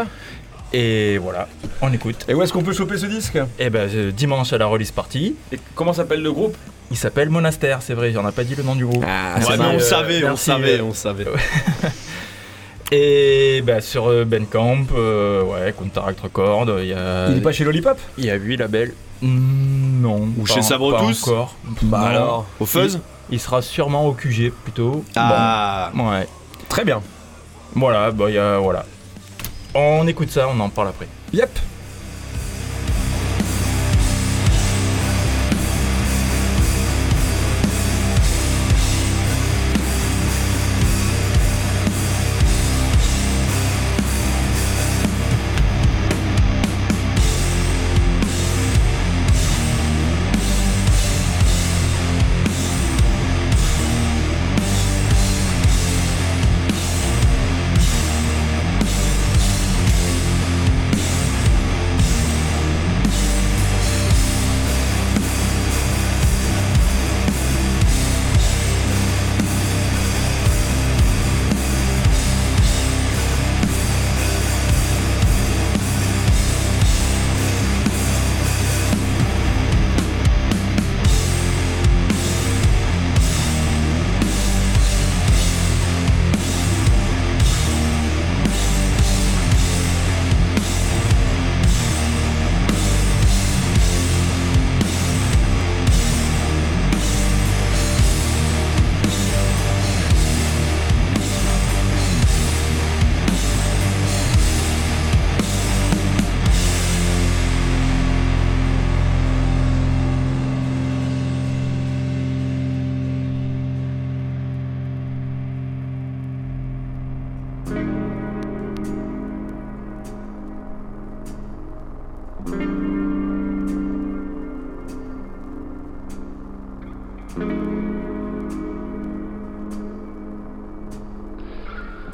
Et 0.76 1.18
voilà, 1.18 1.46
on 1.82 1.92
écoute. 1.92 2.24
Et 2.28 2.34
où 2.34 2.42
est-ce 2.42 2.52
qu'on 2.52 2.64
peut 2.64 2.72
choper 2.72 2.98
ce 2.98 3.06
disque? 3.06 3.38
Et 3.60 3.70
ben 3.70 3.88
euh, 3.94 4.10
dimanche 4.10 4.52
à 4.52 4.58
la 4.58 4.66
release 4.66 4.90
party. 4.90 5.36
Et 5.52 5.60
comment 5.76 5.92
s'appelle 5.92 6.20
le 6.20 6.32
groupe? 6.32 6.56
Il 6.90 6.96
s'appelle 6.96 7.30
Monastère, 7.30 7.80
c'est 7.80 7.94
vrai. 7.94 8.10
J'en 8.12 8.28
ai 8.28 8.32
pas 8.32 8.42
dit 8.42 8.56
le 8.56 8.64
nom 8.64 8.74
du 8.74 8.84
groupe. 8.84 9.04
Ah, 9.06 9.36
Ouais, 9.36 9.42
c'est 9.44 9.50
mais 9.52 9.56
vrai, 9.56 9.66
on 9.68 9.76
euh, 9.76 9.78
savait, 9.78 10.24
on 10.28 10.36
savait, 10.36 10.78
euh, 10.80 10.84
on 10.84 10.92
savait. 10.92 11.26
Et 12.92 13.62
bah, 13.66 13.80
sur 13.80 14.08
euh, 14.08 14.24
Bandcamp, 14.24 14.86
euh, 14.96 15.42
ouais, 15.42 15.72
Counteract 15.76 16.20
Record, 16.20 16.66
il 16.80 16.88
y 16.88 16.92
a. 16.92 17.28
Il 17.30 17.38
est 17.38 17.40
pas 17.40 17.52
chez 17.52 17.64
Lollipop? 17.64 17.98
Il 18.18 18.24
y 18.26 18.30
a 18.30 18.34
8 18.34 18.56
labels. 18.58 18.94
Mm, 19.22 20.00
non. 20.02 20.28
Ou 20.38 20.44
pas- 20.44 20.54
chez 20.54 20.62
Sabre 20.62 20.92
pas 20.92 21.00
Tous 21.00 21.22
encore. 21.28 21.54
Bah 21.82 21.98
Non. 22.00 22.06
alors. 22.06 22.46
Au 22.60 22.66
fuzz? 22.66 23.00
Il 23.30 23.40
sera 23.40 23.62
sûrement 23.62 24.06
au 24.06 24.12
QG 24.12 24.50
plutôt. 24.64 25.02
Ah 25.16 25.90
Bon, 25.94 26.10
ouais. 26.10 26.28
Très 26.68 26.84
bien. 26.84 27.00
Voilà, 27.74 28.10
bah 28.10 28.26
il 28.28 28.34
y 28.34 28.38
a. 28.38 28.58
Voilà. 28.58 28.84
On 29.74 30.06
écoute 30.06 30.30
ça, 30.30 30.48
on 30.48 30.58
en 30.60 30.68
parle 30.68 30.88
après. 30.88 31.08
Yep. 31.32 31.50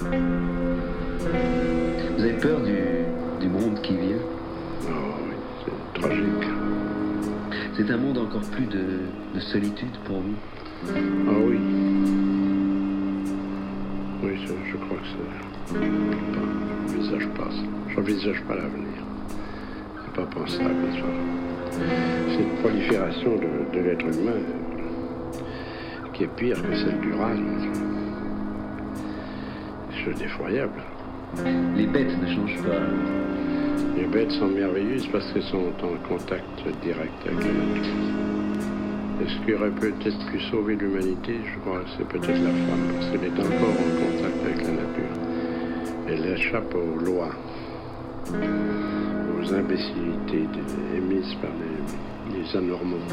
Vous 0.00 0.08
avez 2.22 2.32
peur 2.40 2.58
du, 2.62 2.78
du 3.38 3.48
monde 3.48 3.80
qui 3.82 3.96
vient 3.98 4.16
Oh 4.84 4.92
oui, 5.28 5.34
c'est 5.64 6.00
tragique. 6.00 6.48
C'est 7.76 7.90
un 7.90 7.98
monde 7.98 8.16
encore 8.16 8.40
plus 8.50 8.64
de, 8.64 8.80
de 9.34 9.40
solitude 9.40 9.94
pour 10.06 10.20
vous 10.20 10.34
Ah 10.88 11.32
oui. 11.46 11.58
Oui, 14.22 14.30
je, 14.36 14.54
je 14.70 14.76
crois 14.78 14.96
que 14.96 15.06
c'est. 15.06 15.74
Je 15.74 16.94
n'envisage 16.96 17.28
pas 17.36 17.50
ça. 17.50 17.62
J'envisage 17.94 18.42
pas 18.48 18.54
l'avenir. 18.54 19.04
C'est 20.02 20.14
pas 20.14 20.26
pensable, 20.30 20.74
Cette 21.72 22.54
prolifération 22.62 23.36
de, 23.36 23.78
de 23.78 23.84
l'être 23.84 24.06
humain 24.06 24.40
qui 26.14 26.24
est 26.24 26.36
pire 26.36 26.56
que 26.62 26.74
celle 26.74 27.00
du 27.00 27.12
rat. 27.12 27.34
Chose. 30.04 30.14
Les 31.76 31.86
bêtes 31.86 32.22
ne 32.22 32.26
changent 32.26 32.62
pas. 32.62 32.80
Les 33.96 34.06
bêtes 34.06 34.30
sont 34.30 34.48
merveilleuses 34.48 35.06
parce 35.08 35.30
qu'elles 35.32 35.42
sont 35.42 35.72
en 35.82 36.08
contact 36.08 36.44
direct 36.82 37.12
avec 37.26 37.44
la 37.44 37.52
nature. 37.52 37.92
Et 39.20 39.28
ce 39.28 39.44
qui 39.44 39.52
aurait 39.52 39.70
peut-être 39.70 40.26
pu 40.30 40.40
sauver 40.50 40.76
l'humanité, 40.76 41.40
je 41.44 41.58
crois, 41.60 41.82
c'est 41.98 42.08
peut-être 42.08 42.28
la 42.28 42.50
femme, 42.50 42.92
parce 42.94 43.10
qu'elle 43.10 43.24
est 43.24 43.38
encore 43.38 43.76
en 43.76 43.90
contact 44.00 44.38
avec 44.46 44.62
la 44.62 44.72
nature. 44.72 45.14
Elle 46.08 46.26
échappe 46.34 46.74
aux 46.74 46.98
lois, 47.04 47.34
aux 48.32 49.54
imbécilités 49.54 50.48
émises 50.96 51.34
par 51.42 51.50
les, 51.60 52.38
les 52.38 52.56
anormaux. 52.56 53.04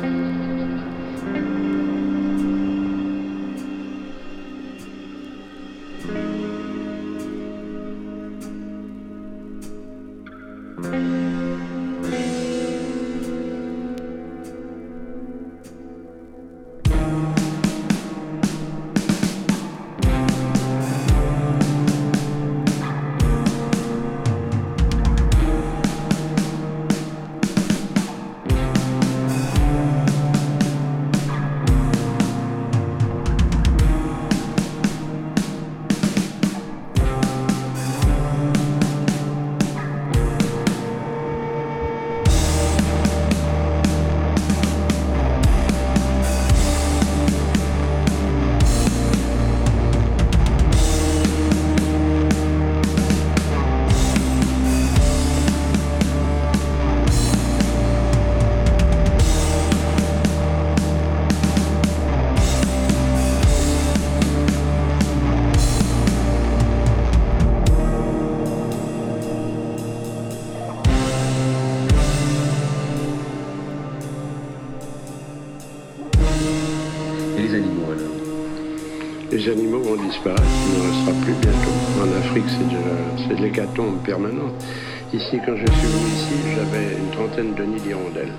Les 79.47 79.53
animaux 79.53 79.79
vont 79.79 79.95
disparaître, 79.95 80.43
il 80.43 80.77
ne 80.77 80.91
restera 80.91 81.23
plus 81.23 81.33
bientôt. 81.35 81.71
En 82.01 82.19
Afrique, 82.19 82.43
c'est 82.49 83.33
de, 83.33 83.41
l'hécatombe 83.41 83.97
permanente. 84.03 84.61
Ici, 85.13 85.39
quand 85.45 85.55
je 85.55 85.65
suis 85.71 85.87
venu 85.87 86.07
ici, 86.17 86.35
j'avais 86.53 86.97
une 86.97 87.11
trentaine 87.11 87.53
de 87.53 87.63
nids 87.63 87.79
d'hirondelles. 87.79 88.33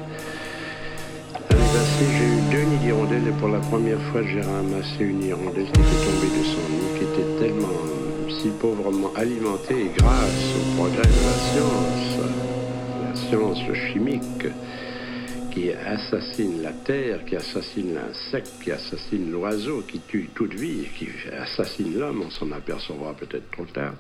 Passée, 1.48 2.04
j'ai 2.12 2.26
eu 2.26 2.40
deux 2.50 2.70
nids 2.70 2.76
d'hirondelles 2.84 3.26
et 3.26 3.38
pour 3.40 3.48
la 3.48 3.60
première 3.60 3.98
fois, 4.12 4.20
j'ai 4.22 4.42
ramassé 4.42 5.00
une 5.00 5.22
hirondelle 5.22 5.64
qui 5.72 5.80
était 5.80 6.04
tombée 6.04 6.28
de 6.28 6.44
son 6.44 6.64
nid, 6.76 6.98
qui 6.98 7.04
était 7.04 7.38
tellement 7.40 7.68
euh, 7.68 8.30
si 8.42 8.48
pauvrement 8.60 9.10
alimentée 9.16 9.90
grâce 9.96 10.44
au 10.60 10.76
progrès 10.76 11.08
de 11.08 11.22
la 11.24 11.36
science, 11.48 12.18
la 13.02 13.16
science 13.16 13.78
chimique, 13.90 14.44
qui 15.58 15.72
assassine 15.72 16.62
la 16.62 16.72
terre, 16.72 17.24
qui 17.24 17.34
assassine 17.34 17.94
l'insecte, 17.94 18.52
qui 18.62 18.70
assassine 18.70 19.32
l'oiseau, 19.32 19.82
qui 19.82 19.98
tue 20.00 20.30
toute 20.32 20.54
vie, 20.54 20.86
qui 20.96 21.08
assassine 21.36 21.98
l'homme, 21.98 22.22
on 22.26 22.30
s'en 22.30 22.52
apercevra 22.52 23.12
peut-être 23.14 23.50
trop 23.50 23.64
tard. 23.64 23.94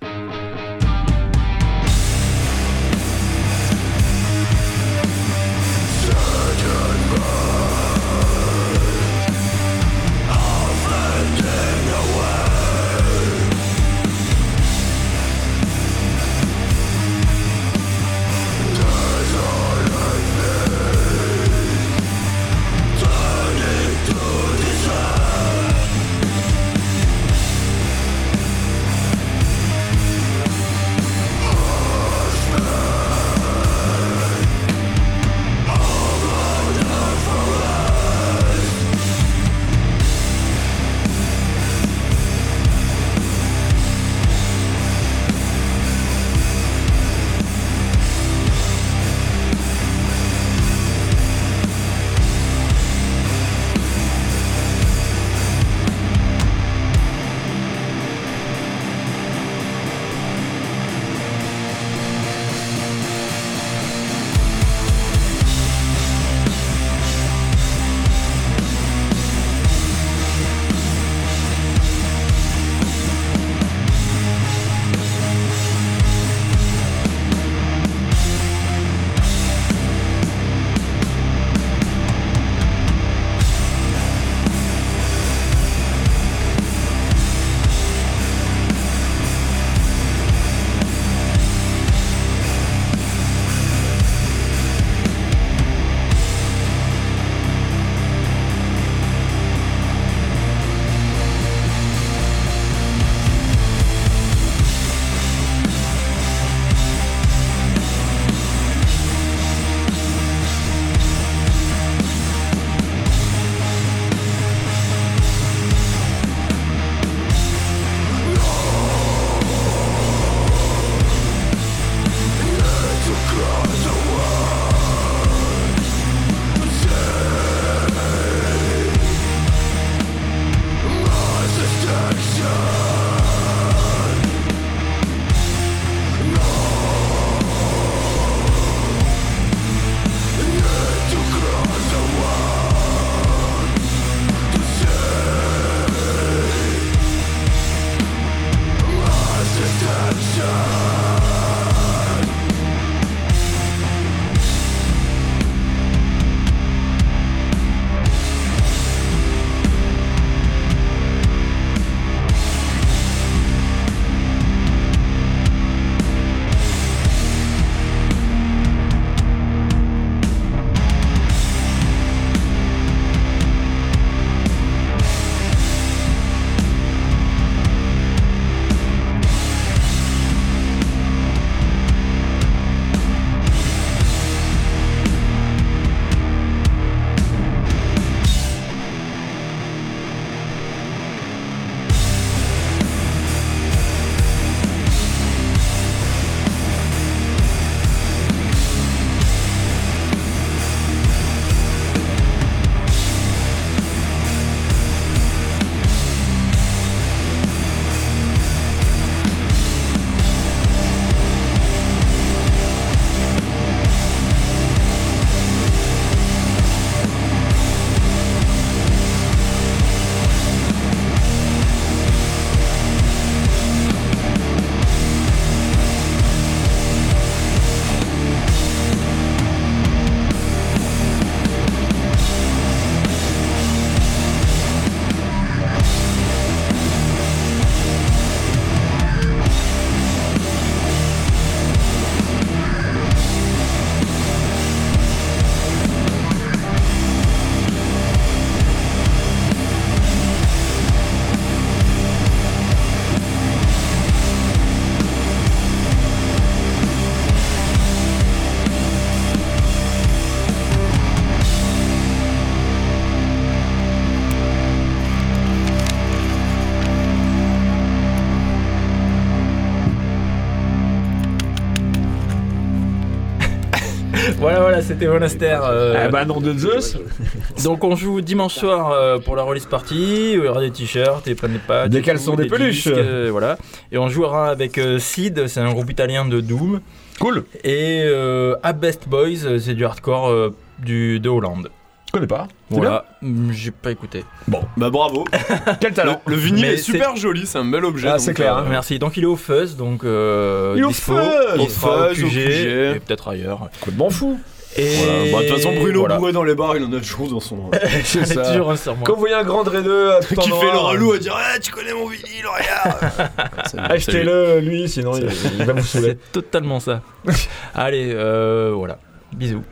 C'était 274.98 275.10
Monastère. 275.12 275.62
euh, 275.64 276.04
Eh 276.06 276.10
bah, 276.10 276.24
nom 276.24 276.40
de 276.40 276.52
Zeus. 276.56 276.96
Donc 277.64 277.84
on 277.84 277.96
joue 277.96 278.20
dimanche 278.20 278.54
soir 278.54 278.90
euh, 278.92 279.18
pour 279.18 279.36
la 279.36 279.42
release 279.42 279.66
party, 279.66 280.34
où 280.36 280.42
il 280.42 280.44
y 280.44 280.48
aura 280.48 280.60
des 280.60 280.70
t-shirts 280.70 281.26
et 281.28 281.34
plein 281.34 281.48
de 281.48 281.58
pattes. 281.58 281.90
Des 281.90 282.02
caleçons, 282.02 282.34
des 282.34 282.46
peluches. 282.46 282.84
disques, 282.84 282.88
euh, 282.96 283.28
voilà. 283.30 283.56
Et 283.92 283.98
on 283.98 284.08
jouera 284.08 284.48
avec 284.50 284.78
euh, 284.78 284.98
Seed, 284.98 285.46
c'est 285.46 285.60
un 285.60 285.72
groupe 285.72 285.90
italien 285.90 286.24
de 286.24 286.40
Doom. 286.40 286.80
Cool. 287.20 287.44
Et 287.64 288.02
euh, 288.04 288.54
A 288.62 288.72
Best 288.72 289.08
Boys, 289.08 289.58
c'est 289.60 289.74
du 289.74 289.84
hardcore 289.84 290.28
euh, 290.28 290.54
du, 290.78 291.18
de 291.20 291.28
Hollande. 291.28 291.70
Je 292.06 292.12
connais 292.12 292.26
pas. 292.26 292.48
Voilà, 292.70 293.04
Mm, 293.20 293.50
j'ai 293.52 293.70
pas 293.72 293.90
écouté. 293.90 294.24
Bon. 294.46 294.60
Bah 294.76 294.88
bravo. 294.88 295.24
Quel 295.80 295.92
talent. 295.92 296.22
Le, 296.26 296.34
le 296.36 296.40
vinyle 296.40 296.62
Mais 296.66 296.74
est 296.74 296.76
super 296.78 297.16
joli, 297.16 297.46
c'est 297.46 297.58
un 297.58 297.64
bel 297.64 297.84
objet. 297.84 298.08
Ah, 298.08 298.18
c'est 298.18 298.32
clair, 298.32 298.56
euh, 298.56 298.60
hein. 298.60 298.66
Merci. 298.70 298.98
Donc 298.98 299.16
il 299.16 299.24
est 299.24 299.26
au 299.26 299.36
Fuzz, 299.36 299.76
donc 299.76 300.04
euh, 300.04 300.74
Il 300.76 300.80
est 300.82 300.84
au. 300.84 300.90
Fuzz. 300.90 301.16
Il 301.56 301.60
Au 301.60 301.68
sera 301.68 302.10
au 302.10 302.14
Fuzz, 302.14 302.22
au 302.24 302.26
QG, 302.28 302.32
QG. 302.32 302.96
et 302.96 303.00
peut-être 303.00 303.28
ailleurs. 303.28 303.68
Complètement 303.80 304.08
fou. 304.10 304.38
Et 304.78 304.96
Voilà. 304.96 305.32
Bah, 305.32 305.42
de 305.42 305.48
toute 305.48 305.56
façon, 305.56 305.74
Bruno 305.74 306.00
voilà. 306.00 306.16
bourré 306.16 306.32
dans 306.32 306.44
les 306.44 306.54
bars, 306.54 306.76
il 306.76 306.84
en 306.84 306.92
a 306.92 306.98
toujours 307.00 307.28
dans 307.28 307.40
son. 307.40 307.70
C'est 308.04 308.24
C'est 308.24 308.34
ça. 308.34 308.52
toujours 308.52 308.70
un 308.70 308.76
serment. 308.76 309.02
Quand 309.04 309.14
vous 309.14 309.20
voyez 309.20 309.34
un 309.34 309.42
grand 309.44 309.64
draineux 309.64 310.12
en 310.14 310.20
qui 310.20 310.50
fait 310.50 310.70
le 310.72 310.78
relou 310.78 311.12
à 311.12 311.18
dire 311.18 311.36
Eh, 311.56 311.60
tu 311.60 311.72
connais 311.72 311.92
mon 311.92 312.06
vinyle, 312.06 312.44
regarde. 312.46 313.30
Achetez-le, 313.92 314.60
lui, 314.60 314.88
sinon 314.88 315.16
il, 315.16 315.28
il 315.58 315.64
va 315.64 315.72
vous 315.72 315.82
saouler. 315.84 316.16
C'est 316.22 316.32
totalement 316.32 316.80
ça. 316.80 317.02
Allez, 317.74 318.12
euh, 318.14 318.72
voilà. 318.74 318.98
Bisous. 319.34 319.62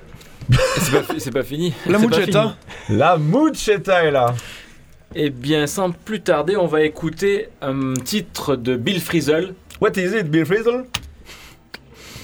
C'est 0.78 1.30
pas, 1.32 1.40
pas 1.40 1.42
fini. 1.46 1.72
La 1.86 1.98
pas 1.98 2.04
Muchetta 2.06 2.56
La 2.88 3.16
Muchetta 3.18 4.04
est 4.04 4.10
là. 4.10 4.34
Eh 5.14 5.30
bien, 5.30 5.66
sans 5.66 5.90
plus 5.92 6.20
tarder, 6.20 6.56
on 6.56 6.66
va 6.66 6.82
écouter 6.82 7.48
un 7.62 7.94
titre 7.94 8.54
de 8.56 8.76
Bill 8.76 9.00
Frisell. 9.00 9.54
What 9.80 9.92
is 9.96 10.16
it, 10.18 10.24
Bill 10.30 10.44
Frizzle? 10.44 10.84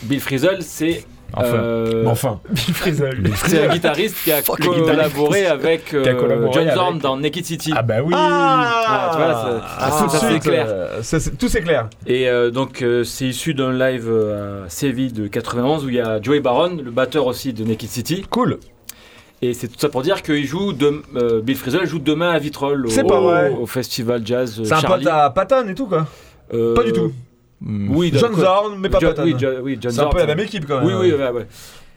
Bill 0.02 0.20
Frisell, 0.20 0.58
c'est. 0.62 1.04
Enfin. 1.34 1.46
euh, 1.54 2.04
Enfin. 2.06 2.40
Bill 2.50 2.74
Frisell. 2.74 3.22
C'est 3.46 3.66
un 3.66 3.72
guitariste 3.72 4.16
qui 4.24 4.32
a 4.32 4.42
collaboré 4.42 5.46
avec 5.46 5.94
euh, 5.94 6.02
Qui 6.02 6.08
a 6.08 6.14
collaboré 6.14 6.52
John 6.52 6.62
avec- 6.64 6.74
Zorn 6.74 6.98
dans 6.98 7.16
Naked 7.16 7.44
City. 7.44 7.72
Ah 7.74 7.82
bah 7.82 7.96
oui. 8.04 8.12
Ah, 8.16 9.08
tu 9.12 9.16
vois, 9.18 9.26
là, 9.28 9.34
ça- 9.34 9.66
Ah, 9.78 9.90
ça, 10.08 10.18
c'est 10.18 10.38
clair. 10.40 10.66
euh, 10.68 11.02
ça, 11.02 11.20
c'est- 11.20 11.36
tout 11.38 11.48
c'est 11.48 11.62
clair. 11.62 11.88
Et 12.06 12.28
euh, 12.28 12.50
donc, 12.50 12.82
euh, 12.82 13.04
c'est 13.04 13.26
issu 13.26 13.54
d'un 13.54 13.72
live 13.72 14.06
euh, 14.08 14.64
à 14.66 14.68
Séville 14.68 15.12
de 15.12 15.26
91 15.26 15.84
où 15.84 15.88
il 15.88 15.94
y 15.96 16.00
a 16.00 16.20
Joey 16.20 16.40
Baron, 16.40 16.76
le 16.82 16.90
batteur 16.90 17.26
aussi 17.26 17.52
de 17.52 17.64
Naked 17.64 17.88
City. 17.88 18.24
Cool. 18.28 18.58
Et 19.44 19.54
c'est 19.54 19.66
tout 19.66 19.78
ça 19.78 19.88
pour 19.88 20.02
dire 20.02 20.22
qu'il 20.22 20.44
joue, 20.46 20.72
de, 20.72 21.02
euh, 21.16 21.40
Bill 21.40 21.56
Frisell 21.56 21.84
joue 21.86 21.98
demain 21.98 22.30
à 22.30 22.38
Vitrolles 22.38 22.86
au, 22.86 22.90
vrai. 23.22 23.50
au 23.60 23.66
festival 23.66 24.22
jazz 24.24 24.60
C'est 24.64 24.72
un 24.72 24.80
pote 24.82 25.06
à 25.06 25.30
Patton 25.30 25.66
et 25.68 25.74
tout 25.74 25.86
quoi. 25.86 26.06
Euh, 26.54 26.74
Pas 26.74 26.84
du 26.84 26.92
tout. 26.92 27.10
Oui, 27.64 28.12
John. 28.14 28.34
Zorn, 28.34 28.76
mais 28.78 28.88
pas 28.88 28.98
Jo- 29.00 29.08
Patton. 29.08 29.22
Oui, 29.24 29.34
Jo- 29.38 29.48
oui, 29.62 29.78
John 29.80 29.92
C'est 29.92 30.00
un 30.00 30.06
peu 30.08 30.18
la 30.18 30.26
même 30.26 30.40
équipe 30.40 30.66
quand 30.66 30.78
même. 30.80 30.86
Oui, 30.86 30.94
oui, 31.00 31.12
ouais, 31.12 31.30
ouais. 31.30 31.46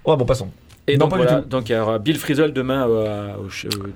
Ouais, 0.05 0.15
bon, 0.17 0.25
passons. 0.25 0.49
Et 0.87 0.97
Non, 0.97 1.05
donc, 1.05 1.09
pas 1.11 1.17
du 1.17 1.23
voilà, 1.23 1.41
tout. 1.41 1.49
donc 1.49 1.67
il 1.69 1.75
y 1.75 1.79
aura 1.79 1.97
Bill 1.97 2.15
Frisell 2.17 2.53
demain 2.53 2.87
euh, 2.87 3.33
au, 3.37 3.45
au 3.45 3.49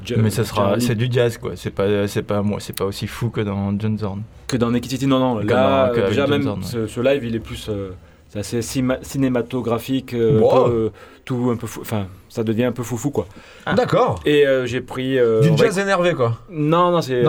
Ja- 0.05 0.15
Mais 0.17 0.31
ça 0.31 0.43
sera, 0.43 0.79
c'est 0.79 0.95
du 0.95 1.07
jazz 1.11 1.37
quoi. 1.37 1.51
C'est 1.55 1.69
pas, 1.69 2.07
c'est 2.07 2.23
pas 2.23 2.41
moi, 2.41 2.57
c'est 2.59 2.75
pas 2.75 2.85
aussi 2.85 3.05
fou 3.05 3.29
que 3.29 3.41
dans 3.41 3.77
John 3.77 3.95
Zorn. 3.99 4.23
que 4.47 4.57
dans 4.57 4.71
Naked 4.71 4.89
City. 4.89 5.05
Non, 5.05 5.19
non, 5.19 5.41
Que 5.41 5.47
là, 5.53 5.91
déjà 5.93 6.21
John 6.21 6.29
même 6.31 6.41
Zorn, 6.43 6.59
ouais. 6.61 6.65
ce, 6.65 6.87
ce 6.87 6.99
live, 7.01 7.23
il 7.25 7.35
est 7.35 7.39
plus. 7.39 7.67
euh, 7.69 7.91
c'est 8.29 8.39
assez 8.39 8.61
cima- 8.63 8.97
cinématographique, 9.03 10.13
euh, 10.15 10.39
un 10.39 10.41
Wow. 10.41 10.63
peu, 10.65 10.71
euh, 10.71 10.89
tout 11.25 11.49
un 11.53 11.57
peu 11.57 11.67
fou. 11.67 11.81
Enfin, 11.81 12.07
ça 12.27 12.43
devient 12.43 12.63
un 12.65 12.71
peu 12.71 12.81
foufou 12.83 13.11
quoi. 13.11 13.27
D'accord. 13.75 14.19
Et 14.25 14.47
euh, 14.47 14.65
j'ai 14.65 14.81
pris. 14.81 15.19
euh, 15.19 15.41
Du 15.41 15.55
jazz 15.57 15.77
énervé 15.77 16.13
quoi. 16.15 16.39
Non, 16.49 16.89
non, 16.91 17.01
c'est. 17.03 17.21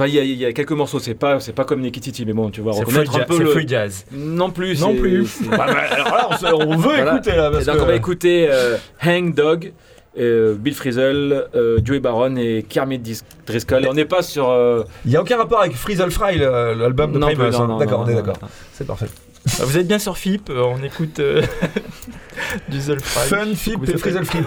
Euh, 0.00 0.04
Enfin, 0.04 0.06
il 0.06 0.14
y, 0.14 0.18
a- 0.18 0.22
il 0.24 0.38
y 0.38 0.44
a 0.46 0.52
quelques 0.52 0.72
morceaux, 0.72 0.98
c'est 0.98 1.14
pas, 1.14 1.40
c'est 1.40 1.52
pas 1.52 1.64
comme 1.64 1.82
City, 1.84 2.24
mais 2.24 2.32
bon, 2.32 2.50
tu 2.50 2.62
C'est 2.72 2.80
reconnaître 2.80 3.16
un 3.20 3.24
peu 3.24 3.38
le. 3.38 3.50
free 3.50 3.68
jazz. 3.68 4.06
Non 4.12 4.50
plus. 4.50 4.80
Non 4.80 4.94
plus. 4.94 5.26
Bah, 5.50 5.56
bah, 5.58 5.64
alors 5.90 6.06
là, 6.08 6.28
on, 6.30 6.36
se- 6.36 6.46
on 6.54 6.76
veut 6.76 6.94
Voilà. 6.96 7.14
écouter 7.16 7.36
là. 7.36 7.50
Parce 7.50 7.66
donc, 7.66 7.76
que... 7.76 7.80
on 7.82 7.86
va 7.86 7.94
écouter 7.96 8.48
euh, 8.50 8.76
Hang 9.04 9.34
Dog, 9.34 9.72
euh, 10.18 10.54
Bill 10.54 10.74
Frisell, 10.74 11.46
euh, 11.54 11.78
Joey 11.84 12.00
Baron 12.00 12.36
et 12.36 12.64
Kermit 12.68 13.02
Driscoll. 13.46 13.86
On 13.90 13.94
n'est 13.94 14.04
pas 14.06 14.22
sur. 14.22 14.48
euh, 14.48 14.84
Il 15.04 15.10
y 15.10 15.16
a 15.16 15.20
aucun 15.20 15.36
rapport 15.36 15.60
avec 15.60 15.74
Frizzle 15.74 16.10
Fry, 16.10 16.38
l'album 16.38 17.12
de 17.12 17.18
Non 17.18 17.26
Primus. 17.26 17.50
non, 17.52 17.74
hein. 17.74 17.78
D'accord, 17.78 18.04
on 18.06 18.08
est 18.08 18.14
d'accord. 18.14 18.38
C'est 18.72 18.86
parfait. 18.86 19.06
Ah, 19.60 19.64
Vous 19.64 19.76
êtes 19.78 19.86
bien 19.88 19.98
sur 19.98 20.16
FIP, 20.16 20.48
euh, 20.50 20.62
on 20.64 20.82
écoute 20.82 21.18
euh, 21.18 21.42
du. 22.68 22.80
Fun, 22.80 23.54
Fip 23.54 23.78
et 23.88 23.96
Frizzle 23.98 24.24
Flip. 24.24 24.46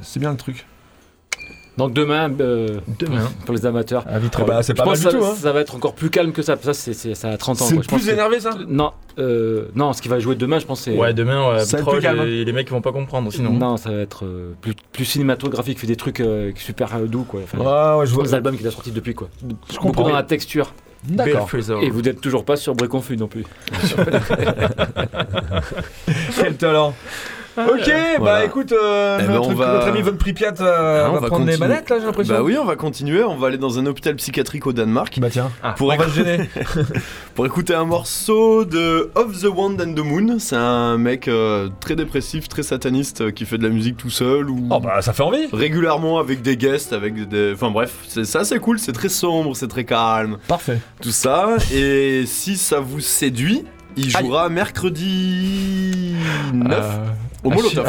C'est 0.00 0.20
bien 0.20 0.30
le 0.30 0.36
truc. 0.36 0.66
Donc 1.78 1.94
demain, 1.94 2.30
euh, 2.40 2.80
Demain. 2.98 3.30
pour 3.46 3.54
les 3.54 3.64
amateurs. 3.64 4.04
À 4.06 4.18
Vitrolles. 4.18 4.46
Bah, 4.46 4.62
c'est 4.62 4.72
Je 4.74 4.76
pas 4.76 4.84
mal 4.84 4.92
pense 4.92 4.98
du 5.00 5.06
que 5.06 5.10
ça, 5.12 5.16
tout. 5.18 5.24
Hein. 5.24 5.34
ça 5.40 5.52
va 5.52 5.60
être 5.60 5.74
encore 5.74 5.94
plus 5.94 6.10
calme 6.10 6.32
que 6.32 6.42
ça. 6.42 6.58
Ça, 6.60 6.74
c'est, 6.74 6.92
c'est- 6.92 7.14
ça 7.14 7.30
a 7.30 7.38
30 7.38 7.62
ans. 7.62 7.64
C'est 7.64 7.74
quoi. 7.76 7.82
Je 7.82 7.88
pense 7.88 8.00
plus 8.00 8.08
que- 8.08 8.12
énervé 8.12 8.40
ça 8.40 8.50
Non, 8.68 8.92
euh, 9.18 9.68
non, 9.74 9.94
ce 9.94 10.02
qui 10.02 10.08
va 10.08 10.18
jouer 10.18 10.34
demain, 10.34 10.58
je 10.58 10.66
pense, 10.66 10.82
c'est. 10.82 10.94
Ouais, 10.94 11.14
demain, 11.14 11.48
ouais, 11.48 11.60
Ça 11.60 11.64
va 11.64 11.64
être 11.64 11.76
Vitrolles, 11.78 11.94
plus 11.96 12.02
calme, 12.02 12.20
hein. 12.20 12.26
et 12.26 12.44
les 12.44 12.52
mecs 12.52 12.68
ils 12.68 12.72
vont 12.72 12.82
pas 12.82 12.92
comprendre 12.92 13.32
sinon. 13.32 13.54
Non, 13.54 13.78
ça 13.78 13.90
va 13.90 14.00
être 14.00 14.26
euh, 14.26 14.52
plus, 14.60 14.74
plus 14.92 15.06
cinématographique, 15.06 15.78
fait 15.80 15.86
des 15.86 15.96
trucs 15.96 16.20
euh, 16.20 16.52
super 16.56 16.90
doux, 17.08 17.24
quoi. 17.24 17.40
Enfin, 17.44 17.56
Ouais, 17.56 18.00
ouais, 18.00 18.06
je 18.06 18.12
vois. 18.12 18.24
Les 18.24 18.34
albums 18.34 18.54
qu'il 18.58 18.66
a 18.66 18.70
sortis 18.70 18.90
depuis, 18.92 19.14
quoi. 19.14 19.30
Je 19.40 19.46
Beaucoup 19.76 19.86
comprends. 19.88 20.02
dans 20.10 20.14
la 20.14 20.24
texture. 20.24 20.74
D'accord. 21.04 21.48
Et 21.80 21.88
vous 21.88 22.02
n'êtes 22.02 22.20
toujours 22.20 22.44
pas 22.44 22.56
sur 22.56 22.74
Breconfu 22.74 23.16
non 23.16 23.28
plus. 23.28 23.44
Quel 26.38 26.56
talent. 26.56 26.94
Ok, 27.56 27.86
bah 27.86 27.94
Voilà. 28.18 28.44
écoute, 28.44 28.72
euh, 28.72 29.18
Eh 29.22 29.26
ben, 29.26 29.32
notre, 29.34 29.48
on 29.50 29.54
va- 29.54 29.72
notre 29.74 29.88
ami 29.88 30.00
Von 30.02 30.16
Pripyat 30.16 30.54
euh, 30.60 31.02
Ah, 31.04 31.10
on 31.10 31.14
va, 31.14 31.20
va 31.20 31.26
prendre 31.28 31.44
les 31.44 31.52
continuer. 31.52 31.68
manettes 31.68 31.90
là, 31.90 31.98
j'ai 31.98 32.06
l'impression. 32.06 32.34
Bah 32.34 32.42
oui, 32.42 32.56
on 32.58 32.64
va 32.64 32.76
continuer. 32.76 33.22
On 33.24 33.36
va 33.36 33.48
aller 33.48 33.58
dans 33.58 33.78
un 33.78 33.86
hôpital 33.86 34.14
psychiatrique 34.16 34.66
au 34.66 34.72
Danemark 34.72 35.18
Bah 35.20 35.28
tiens, 35.30 35.50
pour, 35.76 35.88
on 35.88 35.96
va 35.96 36.04
écou- 36.04 36.08
se 36.10 36.14
gêner. 36.24 36.48
pour 37.34 37.44
écouter 37.46 37.74
un 37.74 37.84
morceau 37.84 38.64
de 38.64 39.10
Of 39.14 39.40
the 39.42 39.46
Wand 39.54 39.76
and 39.80 39.94
the 39.94 40.04
Moon. 40.04 40.38
C'est 40.38 40.56
un 40.56 40.96
mec 40.98 41.28
euh, 41.28 41.68
très 41.80 41.94
dépressif, 41.96 42.48
très 42.48 42.62
sataniste 42.62 43.20
euh, 43.20 43.30
qui 43.30 43.44
fait 43.44 43.58
de 43.58 43.64
la 43.64 43.68
musique 43.70 43.96
tout 43.96 44.10
seul 44.10 44.48
ou 44.48 44.66
Oh 44.70 44.80
bah 44.80 45.02
ça 45.02 45.12
fait 45.12 45.22
envie. 45.22 45.46
régulièrement 45.52 46.18
avec 46.18 46.42
des 46.42 46.56
guests, 46.56 46.92
avec 46.92 47.28
des. 47.28 47.52
Enfin 47.54 47.70
bref, 47.70 47.92
c'est 48.08 48.24
ça, 48.24 48.44
c'est 48.44 48.58
cool. 48.58 48.78
C'est 48.78 48.92
très 48.92 49.08
sombre, 49.10 49.54
c'est 49.56 49.68
très 49.68 49.84
calme, 49.84 50.38
Parfait. 50.48 50.78
tout 51.02 51.10
ça. 51.10 51.56
Et 51.74 52.24
si 52.26 52.56
ça 52.56 52.80
vous 52.80 53.00
séduit, 53.00 53.64
il 53.96 54.10
jouera 54.10 54.48
mercredi 54.48 56.14
9 56.52 56.78
Euh, 56.78 57.06
au 57.44 57.50
À 57.50 57.54
Molotov. 57.54 57.88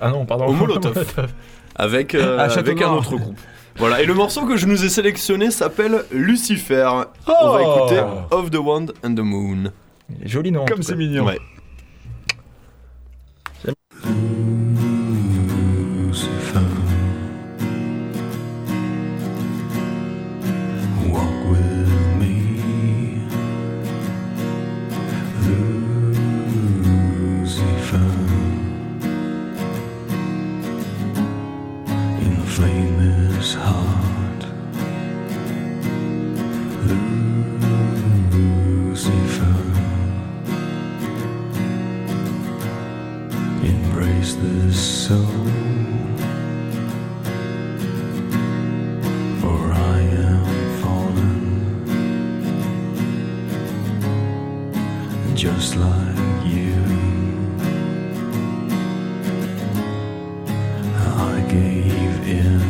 Ah 0.00 0.10
non, 0.10 0.24
pardon. 0.26 0.46
Au 0.46 0.52
Molotov. 0.52 1.04
avec, 1.76 2.14
euh, 2.14 2.38
avec 2.48 2.82
un 2.82 2.90
autre 2.92 3.16
groupe. 3.16 3.38
Voilà, 3.76 4.02
et 4.02 4.06
le 4.06 4.14
morceau 4.14 4.44
que 4.44 4.56
je 4.56 4.66
nous 4.66 4.84
ai 4.84 4.88
sélectionné 4.88 5.50
s'appelle 5.52 6.04
Lucifer. 6.10 6.88
On 7.26 7.32
Oh. 7.32 7.52
va 7.52 7.62
écouter 7.62 8.02
Of 8.32 8.50
the 8.50 8.56
Wand 8.58 8.86
and 9.04 9.14
the 9.14 9.20
Moon. 9.20 9.70
Joli 10.24 10.50
nom. 10.50 10.64
Comme 10.64 10.82
c'est 10.82 10.96
mignon. 10.96 11.26
Ouais. 11.26 11.38
Just 55.38 55.76
like 55.76 56.46
you. 56.46 56.74
I 60.96 61.46
gave 61.48 62.28
in 62.28 62.60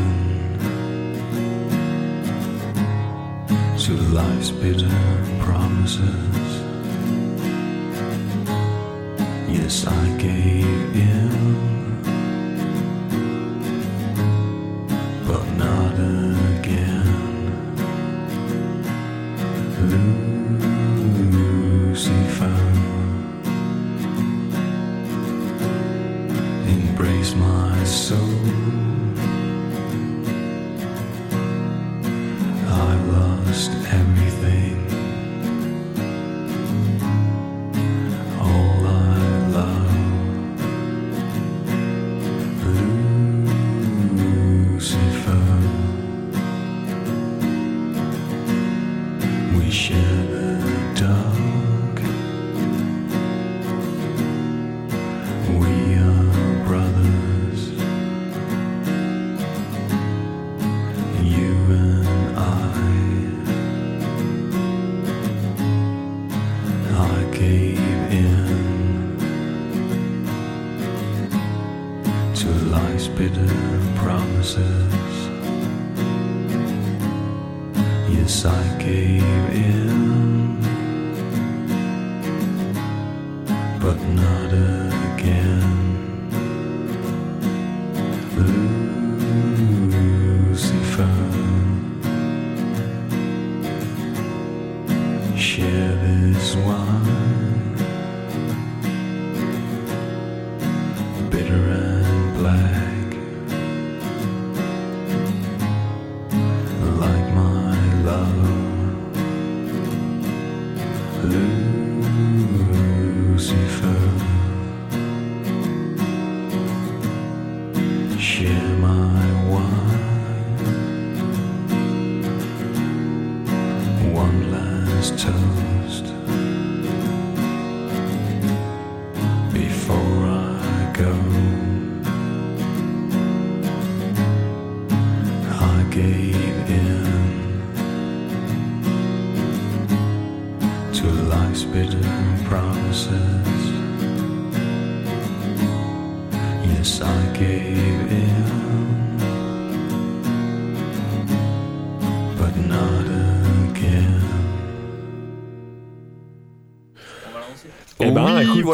to 3.79 3.93
life's 4.13 4.51
bitter 4.51 5.01
promises. 5.41 6.63
Yes, 9.49 9.87
I 9.87 10.19
gave 10.19 10.95
in, 10.95 11.78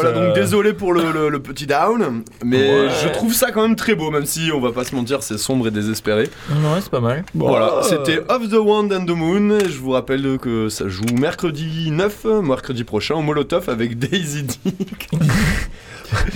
voilà, 0.01 0.09
euh, 0.17 0.27
donc 0.27 0.35
désolé 0.35 0.73
pour 0.73 0.93
le, 0.93 1.11
le- 1.11 1.29
le 1.29 1.39
petit 1.39 1.65
down, 1.67 2.23
mais 2.43 2.57
Ouais. 2.85 2.89
je 3.03 3.09
trouve 3.09 3.33
ça 3.33 3.51
quand 3.51 3.61
même 3.61 3.75
très 3.75 3.95
beau, 3.95 4.11
même 4.11 4.25
si 4.25 4.51
on 4.53 4.59
va 4.61 4.71
pas 4.71 4.83
se 4.83 4.95
mentir, 4.95 5.23
c'est 5.23 5.37
sombre 5.37 5.67
et 5.67 5.71
désespéré. 5.71 6.29
Ouais, 6.49 6.79
c'est 6.81 6.89
pas 6.91 6.99
mal. 6.99 7.23
Voilà, 7.33 7.77
euh, 7.77 7.81
c'était 7.83 8.19
Of 8.29 8.49
the 8.49 8.55
Wand 8.59 8.89
and 8.91 9.05
the 9.05 9.09
Moon, 9.15 9.51
et 9.59 9.69
je 9.69 9.77
vous 9.79 9.91
rappelle 9.91 10.37
que 10.39 10.69
ça 10.69 10.87
joue 10.87 11.03
mercredi 11.19 11.89
9, 11.91 12.25
mercredi 12.43 12.83
prochain, 12.83 13.15
au 13.15 13.21
Molotov 13.21 13.69
avec 13.69 13.97
Daisy 13.99 14.43
Dick. 14.43 15.09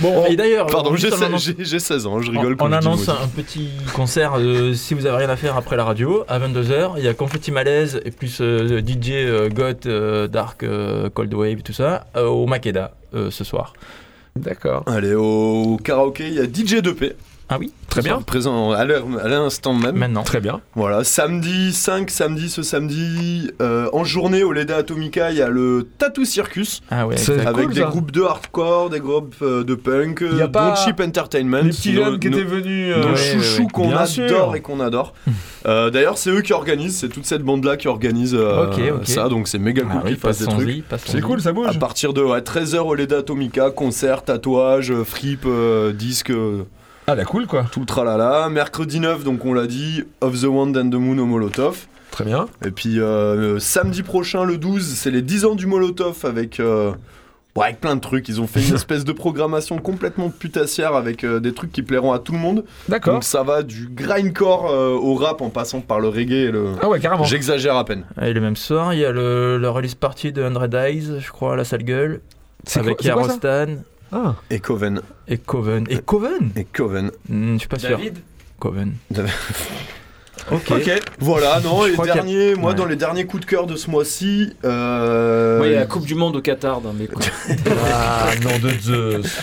Bon, 0.00 0.26
et 0.28 0.36
d'ailleurs, 0.36 0.66
Pardon, 0.66 0.94
j'ai 0.96 1.02
juste, 1.08 1.14
on 1.14 1.18
se- 1.18 1.24
annonce- 1.24 1.44
j'ai 1.44 1.54
j'ai 1.64 1.78
16 1.78 2.06
ans, 2.06 2.20
je 2.20 2.30
rigole 2.30 2.56
On, 2.60 2.66
on 2.68 2.72
annonce 2.72 3.08
un 3.08 3.28
petit 3.34 3.68
concert 3.94 4.32
euh, 4.38 4.74
si 4.74 4.94
vous 4.94 5.06
avez 5.06 5.18
rien 5.18 5.28
à 5.30 5.36
faire 5.36 5.56
après 5.56 5.76
la 5.76 5.84
radio 5.84 6.24
à 6.28 6.38
22h. 6.38 6.92
Il 6.98 7.04
y 7.04 7.08
a 7.08 7.14
Confetti 7.14 7.52
Malaise 7.52 8.00
et 8.04 8.10
plus 8.10 8.38
euh, 8.40 8.80
DJ 8.80 9.10
euh, 9.12 9.48
Goth, 9.48 9.86
euh, 9.86 10.26
Dark, 10.26 10.62
euh, 10.64 11.08
Cold 11.10 11.32
Wave, 11.34 11.62
tout 11.62 11.72
ça 11.72 12.06
euh, 12.16 12.26
au 12.26 12.46
Makeda 12.46 12.92
euh, 13.14 13.30
ce 13.30 13.44
soir. 13.44 13.72
D'accord. 14.36 14.84
Allez, 14.86 15.14
au 15.14 15.76
karaoké, 15.82 16.26
il 16.28 16.34
y 16.34 16.38
a 16.40 16.44
DJ 16.44 16.82
2P. 16.82 17.12
Ah 17.52 17.56
oui, 17.58 17.72
Très 17.88 18.02
bien. 18.02 18.22
Présent 18.22 18.70
à 18.70 18.84
l'heure- 18.84 19.04
à 19.20 19.26
l'instant 19.26 19.74
même. 19.74 19.96
maintenant. 19.96 20.22
Très 20.22 20.40
bien. 20.40 20.60
Voilà, 20.76 21.02
samedi 21.02 21.72
5, 21.72 22.08
samedi 22.08 22.48
ce 22.48 22.62
samedi, 22.62 23.50
euh, 23.60 23.88
en 23.92 24.04
journée 24.04 24.44
au 24.44 24.52
Leda 24.52 24.76
Atomica, 24.76 25.32
il 25.32 25.38
y 25.38 25.42
a 25.42 25.48
le 25.48 25.88
Tattoo 25.98 26.24
Circus. 26.24 26.80
Ah 26.92 27.08
ouais, 27.08 27.16
avec 27.44 27.64
cool, 27.64 27.74
des 27.74 27.80
ça. 27.80 27.86
groupes 27.88 28.12
de 28.12 28.22
hardcore, 28.22 28.90
des 28.90 29.00
groupes 29.00 29.34
euh, 29.42 29.64
de 29.64 29.74
punk, 29.74 30.20
Y 30.20 30.24
a 30.40 30.44
euh, 30.44 30.46
pas 30.48 30.68
Don't 30.68 30.76
Cheap 30.84 31.00
Entertainment. 31.00 31.62
Les 31.64 31.70
petits 31.70 31.92
nos- 31.92 32.04
jeunes 32.04 32.18
qui 32.20 32.30
nos- 32.30 32.38
étaient 32.38 32.46
venus. 32.46 32.96
nos 32.96 33.02
euh, 33.02 33.10
ouais, 33.10 33.16
chouchous 33.16 33.62
ouais. 33.62 33.68
qu'on 33.72 33.90
adore 33.90 34.06
sûr. 34.06 34.54
et 34.54 34.60
qu'on 34.60 34.78
adore. 34.78 35.12
Euh, 35.66 35.90
D'ailleurs, 35.90 36.16
c'est 36.18 36.30
eux 36.30 36.42
qui 36.42 36.52
organisent, 36.52 36.96
c'est 36.98 37.08
toute 37.08 37.26
cette 37.26 37.42
bande-là 37.42 37.76
qui 37.76 37.88
organise 37.88 38.34
euh, 38.38 38.70
ça, 39.04 39.28
donc 39.28 39.48
c'est 39.48 39.58
méga 39.58 39.82
cool 39.82 39.90
Ah 39.96 40.00
oui, 40.04 40.10
qu'ils 40.12 40.20
fassent 40.20 40.38
des 40.38 40.46
trucs. 40.46 40.84
C'est 41.06 41.20
cool, 41.20 41.40
ça 41.40 41.48
À 41.48 41.52
bouge. 41.52 41.78
partir 41.80 42.12
de 42.12 42.22
13h 42.22 42.78
au 42.78 42.94
Leda 42.94 43.18
Atomica, 43.18 43.70
concert, 43.70 44.22
tatouage, 44.22 44.92
fripe, 45.02 45.44
euh, 45.46 45.92
disque, 45.92 46.30
euh, 46.30 46.62
Ah, 47.10 47.16
la 47.16 47.24
cool, 47.24 47.48
quoi. 47.48 47.66
tout 47.72 47.80
le 47.80 47.86
tralala. 47.86 48.48
Mercredi 48.50 49.00
9, 49.00 49.24
donc 49.24 49.44
on 49.44 49.52
l'a 49.52 49.66
dit, 49.66 50.04
Of 50.20 50.42
the 50.42 50.44
Wand 50.44 50.76
and 50.76 50.90
the 50.90 50.94
Moon 50.94 51.18
au 51.18 51.26
Molotov. 51.26 51.86
Très 52.12 52.24
bien. 52.24 52.46
Et 52.64 52.70
puis 52.70 53.00
euh, 53.00 53.58
samedi 53.58 54.04
prochain, 54.04 54.44
le 54.44 54.58
12, 54.58 54.86
c'est 54.94 55.10
les 55.10 55.20
10 55.20 55.44
ans 55.44 55.54
du 55.56 55.66
Molotov 55.66 56.24
avec, 56.24 56.60
euh, 56.60 56.92
bon, 57.56 57.62
avec 57.62 57.80
plein 57.80 57.96
de 57.96 58.00
trucs. 58.00 58.28
Ils 58.28 58.40
ont 58.40 58.46
fait 58.46 58.64
une 58.64 58.74
espèce 58.76 59.04
de 59.04 59.10
programmation 59.10 59.78
complètement 59.78 60.30
putassière 60.30 60.94
avec 60.94 61.24
euh, 61.24 61.40
des 61.40 61.52
trucs 61.52 61.72
qui 61.72 61.82
plairont 61.82 62.12
à 62.12 62.20
tout 62.20 62.30
le 62.30 62.38
monde. 62.38 62.64
D'accord. 62.88 63.14
Donc 63.14 63.24
ça 63.24 63.42
va 63.42 63.64
du 63.64 63.88
grindcore 63.88 64.70
euh, 64.70 64.90
au 64.94 65.16
rap 65.16 65.40
en 65.42 65.50
passant 65.50 65.80
par 65.80 65.98
le 65.98 66.06
reggae 66.06 66.46
et 66.46 66.50
le... 66.52 66.74
Ah 66.80 66.88
ouais, 66.88 67.00
carrément. 67.00 67.24
J'exagère 67.24 67.74
à 67.74 67.84
peine. 67.84 68.04
Et 68.22 68.32
le 68.32 68.40
même 68.40 68.54
soir, 68.54 68.94
il 68.94 69.00
y 69.00 69.04
a 69.04 69.10
le, 69.10 69.58
le 69.58 69.68
release 69.68 69.96
party 69.96 70.30
de 70.30 70.48
100 70.48 70.74
Eyes, 70.74 71.18
je 71.18 71.30
crois, 71.32 71.54
à 71.54 71.56
la 71.56 71.64
salle 71.64 71.82
gueule. 71.82 72.20
C'est 72.64 72.78
Avec 72.78 73.02
Yarostan 73.02 73.66
Ah. 74.12 74.34
Et 74.50 74.58
Coven. 74.60 75.02
et 75.28 75.38
Coven. 75.38 75.86
Et 75.88 75.98
Coven 75.98 76.50
Et 76.56 76.64
Coven. 76.64 77.10
Hmm, 77.28 77.54
Je 77.54 77.58
suis 77.58 77.68
pas 77.68 77.78
sûr. 77.78 77.98
Coven. 78.58 78.94
Ok. 80.50 80.70
Ok. 80.70 80.90
Voilà, 81.20 81.60
non, 81.60 81.84
Je 81.84 81.92
les 81.92 82.10
a- 82.10 82.14
derniers, 82.14 82.54
moi 82.54 82.70
Ouais. 82.70 82.76
dans 82.76 82.86
les 82.86 82.96
derniers 82.96 83.26
coups 83.26 83.42
de 83.42 83.46
cœur 83.46 83.66
de 83.66 83.76
ce 83.76 83.90
mois-ci, 83.90 84.54
euh, 84.64 85.58
Moi, 85.58 85.66
il 85.66 85.72
y 85.74 85.76
a 85.76 85.80
la 85.80 85.86
Coupe 85.86 86.06
du 86.06 86.14
Monde 86.14 86.34
au 86.36 86.40
Qatar 86.40 86.80
dans 86.80 86.94
mes 86.94 87.06
coups. 87.06 87.30
Ah, 87.92 88.30
nom 88.42 88.58
de 88.58 88.70
Zeus. 88.80 89.38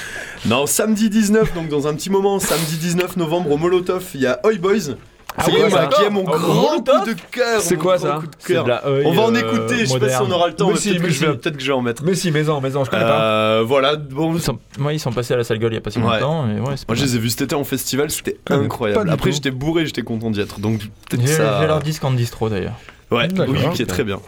non, 0.48 0.66
samedi 0.66 1.10
19, 1.10 1.54
donc 1.54 1.70
dans 1.70 1.88
un 1.88 1.94
petit 1.94 2.10
moment, 2.10 2.40
samedi 2.40 2.78
19 2.78 3.16
novembre 3.16 3.52
au 3.52 3.58
Molotov, 3.58 4.06
il 4.16 4.22
y 4.22 4.26
a 4.26 4.40
Oi 4.44 4.56
Boys. 4.56 4.96
Ah 5.40 5.44
qui, 5.44 5.52
oui, 5.52 5.58
est, 5.62 5.70
ça. 5.70 5.86
qui 5.86 6.04
est 6.04 6.10
mon 6.10 6.24
grand 6.24 6.78
coup 6.80 7.06
de 7.06 7.16
cœur. 7.32 7.62
C'est 7.62 7.76
quoi, 7.78 8.00
ça 8.00 8.20
C'est 8.40 8.58
On 8.58 8.64
va 8.64 8.82
en 9.22 9.36
euh, 9.36 9.40
écouter, 9.40 9.80
je 9.82 9.86
sais 9.86 10.00
pas 10.00 10.10
si 10.10 10.22
on 10.22 10.32
aura 10.32 10.48
le 10.48 10.54
temps, 10.56 10.68
Mais 10.68 10.74
mais 10.74 10.80
si, 10.80 10.90
peut-être 10.90 11.02
mais 11.04 11.52
que 11.52 11.60
je 11.62 11.68
vais 11.68 11.74
en 11.74 11.82
mettre. 11.84 12.04
Mais 12.04 12.16
si, 12.16 12.32
maison, 12.32 12.60
maison, 12.60 12.84
je 12.84 12.90
connais 12.90 13.04
pas. 13.04 13.22
Euh, 13.22 13.64
voilà, 13.66 13.96
bon, 13.98 14.36
moi, 14.80 14.94
ils 14.94 15.00
sont 15.00 15.12
passés 15.12 15.36
à 15.36 15.38
la 15.38 15.44
salle 15.44 15.60
gueule 15.60 15.74
il 15.74 15.76
y 15.76 15.78
a 15.78 15.82
pas 15.82 15.92
si 15.92 16.00
Ouais. 16.00 16.20
longtemps. 16.20 16.46
C'est 16.76 16.88
moi 16.88 16.96
je 16.96 17.04
les 17.04 17.16
ai 17.16 17.20
vus 17.20 17.30
cet 17.30 17.42
été 17.42 17.56
en 17.56 17.64
festival, 17.64 18.10
c'était 18.10 18.38
mais 18.50 18.56
incroyable. 18.56 19.10
Après 19.12 19.32
j'étais 19.32 19.52
bourré, 19.52 19.86
j'étais 19.86 20.02
content 20.02 20.32
d'y 20.32 20.42
être, 20.42 20.60
donc 20.60 20.80
peut-être 21.10 21.28
ça. 21.28 21.60
j'ai 21.62 21.68
leur 21.68 21.80
disque 21.82 22.04
en 22.04 22.12
distro 22.12 22.50
d'ailleurs. 22.50 22.74
Ouais, 23.12 23.28
oui, 23.48 23.60
qui 23.76 23.84
est 23.84 23.86
très 23.86 24.04
bien. 24.04 24.20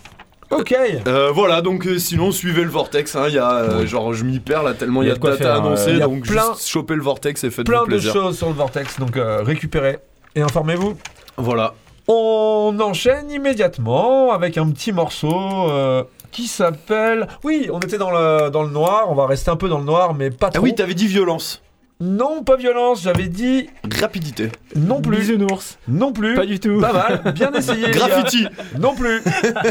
Ok. 0.51 0.73
Euh, 1.07 1.31
voilà, 1.31 1.61
donc 1.61 1.85
euh, 1.85 1.97
sinon 1.99 2.31
suivez 2.31 2.63
le 2.63 2.69
Vortex, 2.69 3.15
hein, 3.15 3.27
y 3.29 3.37
a, 3.37 3.51
euh, 3.55 3.85
genre 3.85 4.13
je 4.13 4.23
m'y 4.23 4.39
perds 4.39 4.63
là 4.63 4.73
tellement 4.73 5.03
il 5.03 5.07
y 5.09 5.11
a, 5.11 5.15
de 5.15 5.19
data 5.19 5.37
faire, 5.37 5.53
à 5.53 5.57
annoncer, 5.57 5.89
euh, 5.89 5.93
il 5.93 5.99
y 5.99 6.01
a 6.01 6.05
donc 6.07 6.23
plein- 6.27 6.53
juste 6.53 6.67
chopez 6.67 6.95
le 6.95 7.01
Vortex 7.03 7.43
et 7.43 7.49
faites-vous 7.51 7.71
Plein 7.71 7.81
de 7.83 7.87
plaisir. 7.87 8.13
choses 8.13 8.37
sur 8.37 8.47
le 8.47 8.53
Vortex, 8.55 8.99
donc 8.99 9.11
récupérez 9.43 9.99
et 10.39 10.41
informez-vous. 10.41 10.95
Voilà. 11.37 11.73
On 12.07 12.75
enchaîne 12.81 13.29
immédiatement 13.29 14.31
avec 14.31 14.57
un 14.57 14.69
petit 14.71 14.91
morceau 14.91 15.69
euh, 15.69 16.03
qui 16.31 16.47
s'appelle. 16.47 17.27
Oui, 17.43 17.69
on 17.71 17.79
était 17.79 17.97
dans 17.99 18.09
le, 18.11 18.49
dans 18.49 18.63
le 18.63 18.69
noir, 18.69 19.05
on 19.09 19.13
va 19.15 19.27
rester 19.27 19.51
un 19.51 19.55
peu 19.55 19.69
dans 19.69 19.77
le 19.79 19.85
noir, 19.85 20.13
mais 20.15 20.31
pas 20.31 20.47
Ah 20.47 20.51
trop. 20.51 20.63
oui, 20.63 20.73
t'avais 20.73 20.95
dit 20.95 21.07
violence. 21.07 21.61
Non, 22.01 22.43
pas 22.45 22.55
violence, 22.55 23.01
j'avais 23.03 23.27
dit 23.27 23.69
Rapidité. 23.99 24.49
non 24.73 25.01
plus. 25.01 25.17
Bisounours. 25.17 25.77
Non 25.89 26.13
plus. 26.13 26.33
Pas 26.33 26.45
du 26.45 26.57
tout. 26.57 26.79
Pas 26.79 26.93
mal, 26.93 27.33
bien 27.35 27.51
essayé. 27.51 27.91
Graffiti. 27.91 28.47
Non 28.79 28.95
plus. 28.95 29.21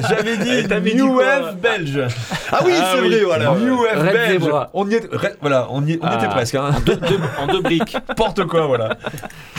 J'avais 0.07 0.37
dit 0.37 0.95
New 0.95 1.17
Wave 1.17 1.57
belge. 1.57 2.03
Ah 2.53 2.61
oui, 2.67 2.73
Ah 2.79 2.93
c'est 2.95 3.01
oui. 3.01 3.09
vrai, 3.09 3.21
voilà. 3.25 3.55
New 3.55 3.83
Wave 3.83 4.03
Red 4.03 4.13
belge. 4.13 4.43
Zebra. 4.43 4.71
On 4.75 4.91
y 4.91 4.95
est, 4.97 5.09
Red- 5.11 5.39
voilà, 5.41 5.69
on 5.71 5.87
y, 5.87 5.99
on 6.03 6.07
y 6.07 6.11
Ah. 6.11 6.19
était 6.19 6.29
presque. 6.29 6.55
Hein. 6.57 6.73
Deux- 6.85 6.97
deux- 6.97 7.19
en 7.39 7.47
deux 7.47 7.63
briques. 7.63 7.97
N'importe 8.09 8.45
quoi, 8.45 8.67
voilà. 8.67 8.99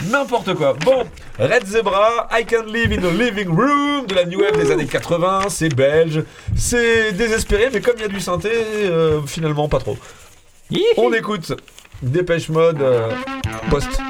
N'importe 0.08 0.54
quoi. 0.54 0.74
Bon, 0.84 1.02
Red 1.40 1.66
Zebra, 1.66 2.28
I 2.38 2.44
Can 2.46 2.66
Live 2.72 2.92
in 2.92 3.04
a 3.04 3.10
Living 3.10 3.48
Room 3.48 4.06
de 4.06 4.14
la 4.14 4.24
New 4.26 4.40
Wave 4.42 4.56
des 4.56 4.70
années 4.70 4.86
80, 4.86 5.46
c'est 5.48 5.74
belge, 5.74 6.22
c'est 6.56 7.10
désespéré, 7.14 7.68
mais 7.72 7.80
comme 7.80 7.94
il 7.96 8.02
y 8.02 8.04
a 8.04 8.08
du 8.08 8.20
synthé, 8.20 8.50
euh, 8.84 9.20
finalement 9.26 9.68
pas 9.68 9.80
trop. 9.80 9.98
On 10.98 11.12
écoute 11.12 11.52
Dépêche 12.02 12.48
Mode 12.48 12.80
euh, 12.80 13.10
Post. 13.68 14.00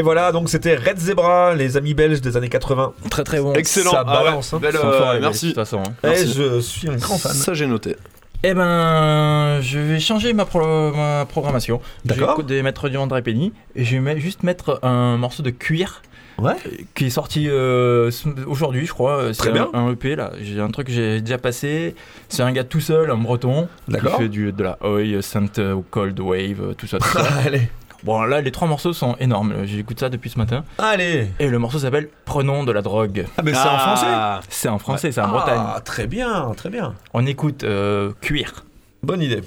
Et 0.00 0.02
voilà, 0.02 0.32
donc 0.32 0.48
c'était 0.48 0.76
Red 0.76 0.96
Zebra, 0.96 1.54
les 1.54 1.76
amis 1.76 1.92
belges 1.92 2.22
des 2.22 2.34
années 2.38 2.48
80. 2.48 2.94
Très 3.10 3.22
très 3.22 3.38
bon. 3.38 3.52
Excellent. 3.52 3.90
Ça 3.90 4.02
Ah 4.06 4.20
ouais, 4.20 4.24
balance. 4.30 4.54
hein. 4.54 4.58
belle, 4.58 4.76
euh, 4.82 5.20
merci. 5.20 5.48
De 5.48 5.50
toute 5.50 5.56
façon. 5.56 5.82
hein. 5.86 5.92
Eh, 6.10 6.26
je 6.26 6.58
suis 6.60 6.88
un 6.88 6.96
grand 6.96 7.18
fan. 7.18 7.32
Ça 7.32 7.52
j'ai 7.52 7.66
noté. 7.66 7.96
Eh 8.42 8.54
ben, 8.54 9.60
je 9.60 9.78
vais 9.78 10.00
changer 10.00 10.32
ma, 10.32 10.46
pro- 10.46 10.92
ma 10.92 11.26
programmation. 11.26 11.82
D'accord. 12.06 12.40
Je 12.48 12.54
vais 12.54 12.62
mettre 12.62 12.88
du 12.88 12.96
André 12.96 13.20
Penny 13.20 13.52
et 13.76 13.84
je 13.84 13.98
vais 13.98 14.18
juste 14.18 14.42
mettre 14.42 14.78
un 14.82 15.18
morceau 15.18 15.42
de 15.42 15.50
cuir 15.50 16.00
Ouais. 16.38 16.54
qui 16.94 17.04
est 17.04 17.10
sorti 17.10 17.48
euh, 17.50 18.10
aujourd'hui, 18.46 18.86
je 18.86 18.94
crois. 18.94 19.34
C'est 19.34 19.38
Très 19.42 19.52
bien. 19.52 19.68
Un, 19.74 19.88
un 19.88 19.92
EP 19.92 20.16
là. 20.16 20.32
J'ai 20.40 20.58
un 20.60 20.70
truc 20.70 20.86
que 20.86 20.92
j'ai 20.94 21.20
déjà 21.20 21.36
passé. 21.36 21.94
C'est 22.30 22.42
un 22.42 22.50
gars 22.52 22.64
tout 22.64 22.80
seul, 22.80 23.10
un 23.10 23.16
breton, 23.18 23.68
qui 23.84 23.92
D'accord. 23.92 24.16
fait 24.16 24.30
du, 24.30 24.50
de 24.50 24.62
la 24.62 24.78
Oi, 24.82 25.20
Saint 25.20 25.44
euh, 25.58 25.76
Cold 25.90 26.18
Wave, 26.18 26.74
tout 26.78 26.86
ça. 26.86 26.96
Tout 26.96 27.08
ça. 27.08 27.26
Allez. 27.44 27.68
Bon, 28.04 28.22
là, 28.22 28.40
les 28.40 28.50
trois 28.52 28.68
morceaux 28.68 28.92
sont 28.92 29.16
énormes. 29.20 29.64
J'écoute 29.64 30.00
ça 30.00 30.08
depuis 30.08 30.30
ce 30.30 30.38
matin. 30.38 30.64
Allez. 30.78 31.28
Et 31.38 31.48
le 31.48 31.58
morceau 31.58 31.78
s'appelle 31.78 32.08
Prenons 32.24 32.64
de 32.64 32.72
la 32.72 32.82
drogue. 32.82 33.26
Ah, 33.36 33.42
mais 33.42 33.52
c'est 33.52 33.68
en 33.68 33.78
français 33.78 34.06
C'est 34.48 34.68
en 34.68 34.78
français, 34.78 35.12
c'est 35.12 35.20
en 35.20 35.28
Bretagne. 35.28 35.60
Ah, 35.60 35.80
très 35.84 36.06
bien, 36.06 36.52
très 36.56 36.70
bien. 36.70 36.94
On 37.14 37.26
écoute 37.26 37.64
euh, 37.64 38.12
Cuir. 38.20 38.64
Bonne 39.02 39.22
idée. 39.22 39.40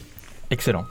Excellent. 0.50 0.86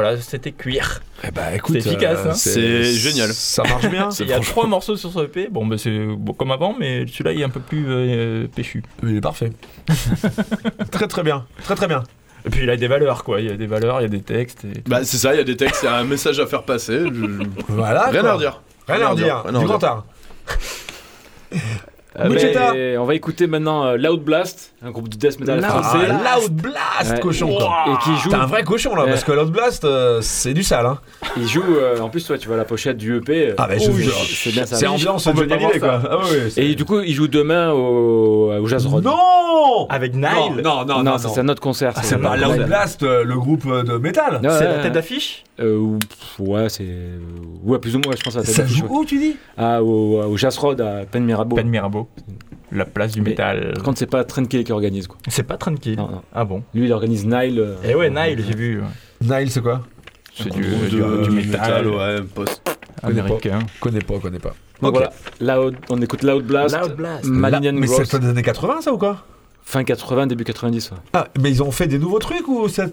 Voilà, 0.00 0.20
c'était 0.20 0.52
Cuir. 0.52 1.00
Eh 1.24 1.30
bah 1.30 1.54
écoute, 1.54 1.76
C'est 1.80 1.88
efficace, 1.88 2.18
euh, 2.24 2.30
hein. 2.30 2.34
C'est 2.34 2.84
génial. 2.92 3.32
Ça 3.32 3.62
marche 3.64 3.88
bien. 3.88 4.08
Il 4.20 4.26
y 4.28 4.32
a 4.32 4.40
trois 4.40 4.66
morceaux 4.66 4.96
sur 4.96 5.10
ce 5.12 5.20
EP. 5.20 5.48
Bon, 5.50 5.66
bah, 5.66 5.76
c'est 5.78 5.90
bon, 6.06 6.32
comme 6.32 6.50
avant, 6.52 6.74
mais 6.78 7.06
celui-là 7.06 7.32
il 7.32 7.40
est 7.40 7.44
un 7.44 7.48
peu 7.48 7.60
plus 7.60 7.84
euh, 7.88 8.46
péchu. 8.54 8.82
Il 9.02 9.16
est 9.16 9.20
parfait. 9.20 9.50
très 10.90 11.06
très 11.08 11.22
bien. 11.22 11.46
Très 11.64 11.74
très 11.74 11.86
bien. 11.88 12.02
Et 12.44 12.50
puis 12.50 12.62
il 12.62 12.70
a 12.70 12.76
des 12.76 12.86
valeurs, 12.88 13.24
quoi. 13.24 13.40
Il 13.40 13.46
y 13.48 13.50
a 13.50 13.56
des 13.56 13.66
valeurs, 13.66 14.00
il 14.00 14.02
y 14.04 14.06
a 14.06 14.08
des 14.08 14.20
textes. 14.22 14.64
Et... 14.64 14.82
Bah 14.86 15.00
c'est 15.04 15.16
ça, 15.16 15.34
il 15.34 15.38
y 15.38 15.40
a 15.40 15.44
des 15.44 15.56
textes, 15.56 15.82
il 15.82 15.86
y 15.86 15.88
a 15.88 15.96
un 15.96 16.04
message 16.04 16.38
à 16.38 16.46
faire 16.46 16.62
passer. 16.62 16.98
je- 17.12 17.44
Voilà. 17.68 18.06
Rien 18.10 18.20
quoi. 18.20 18.30
à 18.30 18.34
redire. 18.34 18.62
Rien 18.88 19.04
à 19.04 19.08
redire. 19.08 19.42
rien 19.42 19.48
à 19.54 19.58
Du 19.58 19.64
redire. 19.64 19.78
grand 19.78 19.84
art. 19.84 20.04
Euh, 22.18 22.28
ben, 22.28 22.98
on 22.98 23.04
va 23.04 23.14
écouter 23.14 23.46
maintenant 23.46 23.84
euh, 23.84 23.96
Loud 23.96 24.22
Blast, 24.22 24.72
un 24.82 24.90
groupe 24.90 25.08
de 25.10 25.16
death 25.16 25.38
metal 25.38 25.60
français. 25.62 25.98
Ah, 26.10 26.38
Loud 26.38 26.52
Blast, 26.52 27.12
Ouais. 27.12 27.20
cochon. 27.20 27.50
Et 27.50 28.04
qui 28.04 28.16
joue. 28.22 28.30
T'es 28.30 28.36
un 28.36 28.46
vrai 28.46 28.64
cochon 28.64 28.94
là, 28.94 29.04
Ouais. 29.04 29.10
parce 29.10 29.24
que 29.24 29.32
Loud 29.32 29.50
Blast, 29.50 29.84
euh, 29.84 30.20
c'est 30.22 30.54
du 30.54 30.62
sale. 30.62 30.86
Hein. 30.86 30.98
Il 31.36 31.46
joue. 31.46 31.62
euh, 31.62 31.98
en 32.00 32.08
plus, 32.08 32.24
toi, 32.26 32.38
tu 32.38 32.48
vois 32.48 32.56
la 32.56 32.64
pochette 32.64 32.96
du 32.96 33.16
EP. 33.18 33.48
euh, 33.50 33.54
Ah, 33.58 33.66
bah, 33.68 33.74
c'est 33.78 34.50
bien 34.52 34.64
ça. 34.64 34.76
c'est 34.76 34.86
ambiance 34.86 35.26
On 35.26 35.34
peut 35.34 35.46
Johnny 35.48 35.78
quoi. 35.78 36.00
Ah 36.10 36.18
Et 36.56 36.74
du 36.74 36.84
coup, 36.86 37.00
il 37.00 37.12
joue 37.14 37.28
demain 37.28 37.70
au, 37.72 38.50
au 38.52 38.66
Jazz 38.66 38.86
Road. 38.86 39.04
Non 39.04 39.86
Avec 39.90 40.14
Nile 40.14 40.62
Non, 40.64 40.84
non, 40.86 41.02
non, 41.02 41.18
c'est 41.18 41.38
un 41.40 41.48
autre 41.48 41.60
concert. 41.60 41.92
Ah, 41.96 42.00
c'est 42.02 42.18
pas 42.18 42.36
Loud. 42.36 42.66
Blast, 42.66 43.02
le 43.02 43.34
groupe 43.36 43.66
de 43.66 43.98
métal. 43.98 44.40
Ouais, 44.42 44.48
C'est 44.50 44.64
la 44.64 44.78
tête 44.82 44.92
d'affiche 44.92 45.44
Euh, 45.60 45.98
ouais, 46.38 46.68
c'est. 46.68 46.86
Ouais, 47.62 47.78
plus 47.78 47.94
ou 47.96 48.00
moins, 48.00 48.14
je 48.16 48.22
pense 48.22 48.36
à 48.36 48.40
la 48.40 48.44
tête 48.44 48.54
Ça 48.54 48.66
joue 48.66 48.86
où, 48.88 49.04
tu 49.04 49.18
dis? 49.18 49.36
Ah, 49.58 49.82
au, 49.82 50.22
au 50.22 50.36
Jazz 50.36 50.56
Road 50.58 50.80
à 50.80 51.04
Pen 51.10 51.24
Mirabeau. 51.24 51.56
Ben 51.56 51.66
Mirabeau. 51.68 52.05
La 52.72 52.84
place 52.84 53.12
du 53.12 53.20
Mais- 53.22 53.30
métal. 53.30 53.72
Par 53.74 53.82
contre, 53.84 53.98
c'est 53.98 54.06
pas 54.10 54.24
Trenkill 54.24 54.64
qui 54.64 54.72
organise 54.72 55.06
quoi. 55.06 55.18
C'est 55.28 55.44
pas 55.44 55.56
tranquille. 55.56 55.96
Non, 55.96 56.08
non. 56.10 56.22
Ah 56.34 56.44
bon 56.44 56.62
Lui, 56.74 56.86
il 56.86 56.92
organise 56.92 57.24
Nile. 57.24 57.60
euh, 57.60 57.76
Et 57.84 57.94
ouais, 57.94 58.10
Nile, 58.10 58.44
j'ai 58.46 58.56
vu. 58.56 58.80
ouais. 58.80 58.86
Nile, 59.40 59.50
c'est 59.50 59.62
quoi 59.62 59.82
C'est 60.34 60.52
Un 60.52 60.56
du, 60.56 60.62
du, 60.62 61.00
du 61.22 61.30
métal 61.30 61.86
ouais, 61.88 62.16
post. 62.34 62.60
américain. 63.02 63.60
Connais 63.80 64.00
pas, 64.00 64.18
connais 64.18 64.38
pas. 64.40 64.54
Donc 64.82 64.94
Ok. 64.96 65.04
voilà, 65.40 65.56
Loud- 65.56 65.76
on 65.88 66.02
écoute 66.02 66.22
Loud 66.22 66.44
Blast, 66.44 66.76
Loud 66.78 66.96
Blast. 66.96 67.24
Malinian 67.24 67.72
Mais 67.74 67.86
c'est 67.86 68.18
des 68.18 68.28
années 68.28 68.42
80, 68.42 68.80
ça 68.82 68.92
ou 68.92 68.98
quoi 68.98 69.24
fin 69.62 69.82
80, 69.84 70.26
début 70.26 70.44
90. 70.44 70.90
ouais. 70.90 70.96
Ah, 71.14 71.28
mais 71.40 71.50
ils 71.50 71.62
ont 71.62 71.70
fait 71.70 71.86
des 71.86 71.98
nouveaux 71.98 72.18
trucs 72.18 72.46
ou 72.48 72.68
c'est. 72.68 72.92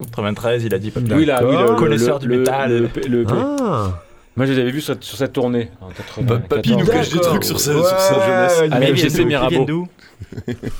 93, 0.00 0.64
il 0.64 0.74
a 0.74 0.78
dit 0.78 0.90
pas 0.90 1.00
Oui, 1.00 1.24
là, 1.24 1.40
oui, 1.44 1.56
le, 1.56 1.74
Connaisseur 1.76 2.16
le- 2.16 2.20
du 2.20 2.28
le- 2.28 2.38
métal. 2.38 2.70
le- 2.70 3.08
le- 3.08 3.22
le- 3.22 3.26
Ah 3.30 4.00
Moi, 4.38 4.46
je 4.46 4.52
les 4.52 4.60
avais 4.60 4.70
vus 4.70 4.82
sur, 4.82 4.96
sur 5.00 5.18
cette 5.18 5.32
tournée. 5.32 5.68
En 5.80 5.88
80, 5.88 6.40
Papy 6.48 6.76
nous 6.76 6.86
cache 6.86 7.08
des 7.10 7.18
trucs 7.18 7.42
sur 7.42 7.58
sa, 7.58 7.74
Ouais, 7.74 7.82
sur 7.82 7.98
sa 7.98 8.14
jeunesse. 8.24 8.70
Ah, 8.70 8.78
fait 9.10 9.16
d'où? 9.16 9.22
Ils 9.22 9.26
Mirabeau. 9.26 9.64
d'où? 9.64 9.88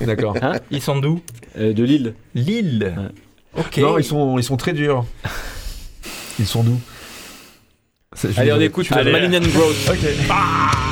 D'accord. 0.05 0.35
Hein? 0.41 0.53
Ils 0.71 0.81
sont 0.81 0.97
d'où? 0.97 1.19
Euh, 1.57 1.73
de 1.73 1.83
Lille. 1.83 2.13
Lille. 2.35 2.95
Ok. 3.57 3.77
Non, 3.79 3.97
ils 3.97 4.05
sont, 4.05 4.37
ils 4.37 4.45
sont 4.45 4.55
très 4.55 4.71
durs. 4.71 5.03
Ils 6.39 6.45
sont 6.45 6.63
je 8.31 8.39
Allez, 8.39 8.51
vais- 8.51 8.55
on 8.55 8.61
écoute 8.61 8.85
Malinian 9.11 9.41
Gross. 9.41 9.89
Ok. 9.89 9.97
Annihilation. 10.29 10.88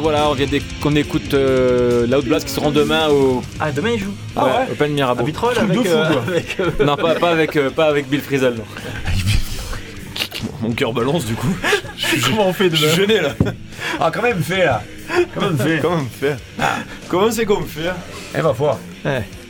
Voilà, 0.00 0.28
on 0.28 0.34
vient 0.34 0.46
qu'on 0.82 0.94
écoute 0.96 1.34
euh, 1.34 2.06
Loud 2.06 2.24
Blast 2.26 2.46
qui 2.46 2.52
seront 2.52 2.70
demain 2.70 3.08
au. 3.08 3.42
Ah, 3.60 3.70
demain 3.70 3.90
ils 3.90 4.00
jouent. 4.00 4.14
Ouais, 4.36 4.66
au 4.70 4.74
Pen 4.74 4.92
Mirabeau. 4.92 5.24
De 5.24 5.30
avec, 5.60 5.76
fou, 5.76 5.82
euh, 5.86 6.12
quoi. 6.12 6.22
avec, 6.28 6.56
euh, 6.60 6.84
Non, 6.84 6.96
pas, 6.96 7.14
pas 7.14 7.30
avec, 7.30 7.56
euh, 7.56 7.70
pas 7.70 7.86
avec 7.86 8.08
Bill 8.08 8.20
Frisell. 8.20 8.54
non. 8.54 8.64
Mon 10.62 10.72
cœur 10.72 10.92
balance 10.92 11.24
du 11.24 11.34
coup. 11.34 11.54
Comment 12.26 12.48
on 12.48 12.52
fait 12.52 12.70
Je 12.70 12.76
suis 12.76 12.86
demain 12.86 12.94
gêné 12.96 13.20
là. 13.20 13.30
Ah, 14.00 14.10
quand 14.12 14.22
même 14.22 14.42
fait 14.42 14.64
là. 14.64 14.82
Comment 15.34 15.48
on 15.52 15.56
fait 15.56 15.78
Comment 15.80 15.96
on 15.96 16.24
fait 16.26 16.36
Comment 17.08 17.30
c'est 17.30 17.44
qu'on 17.46 17.62
fait 17.62 17.90
Eh 18.36 18.42
bah, 18.42 18.54
fort. 18.56 18.78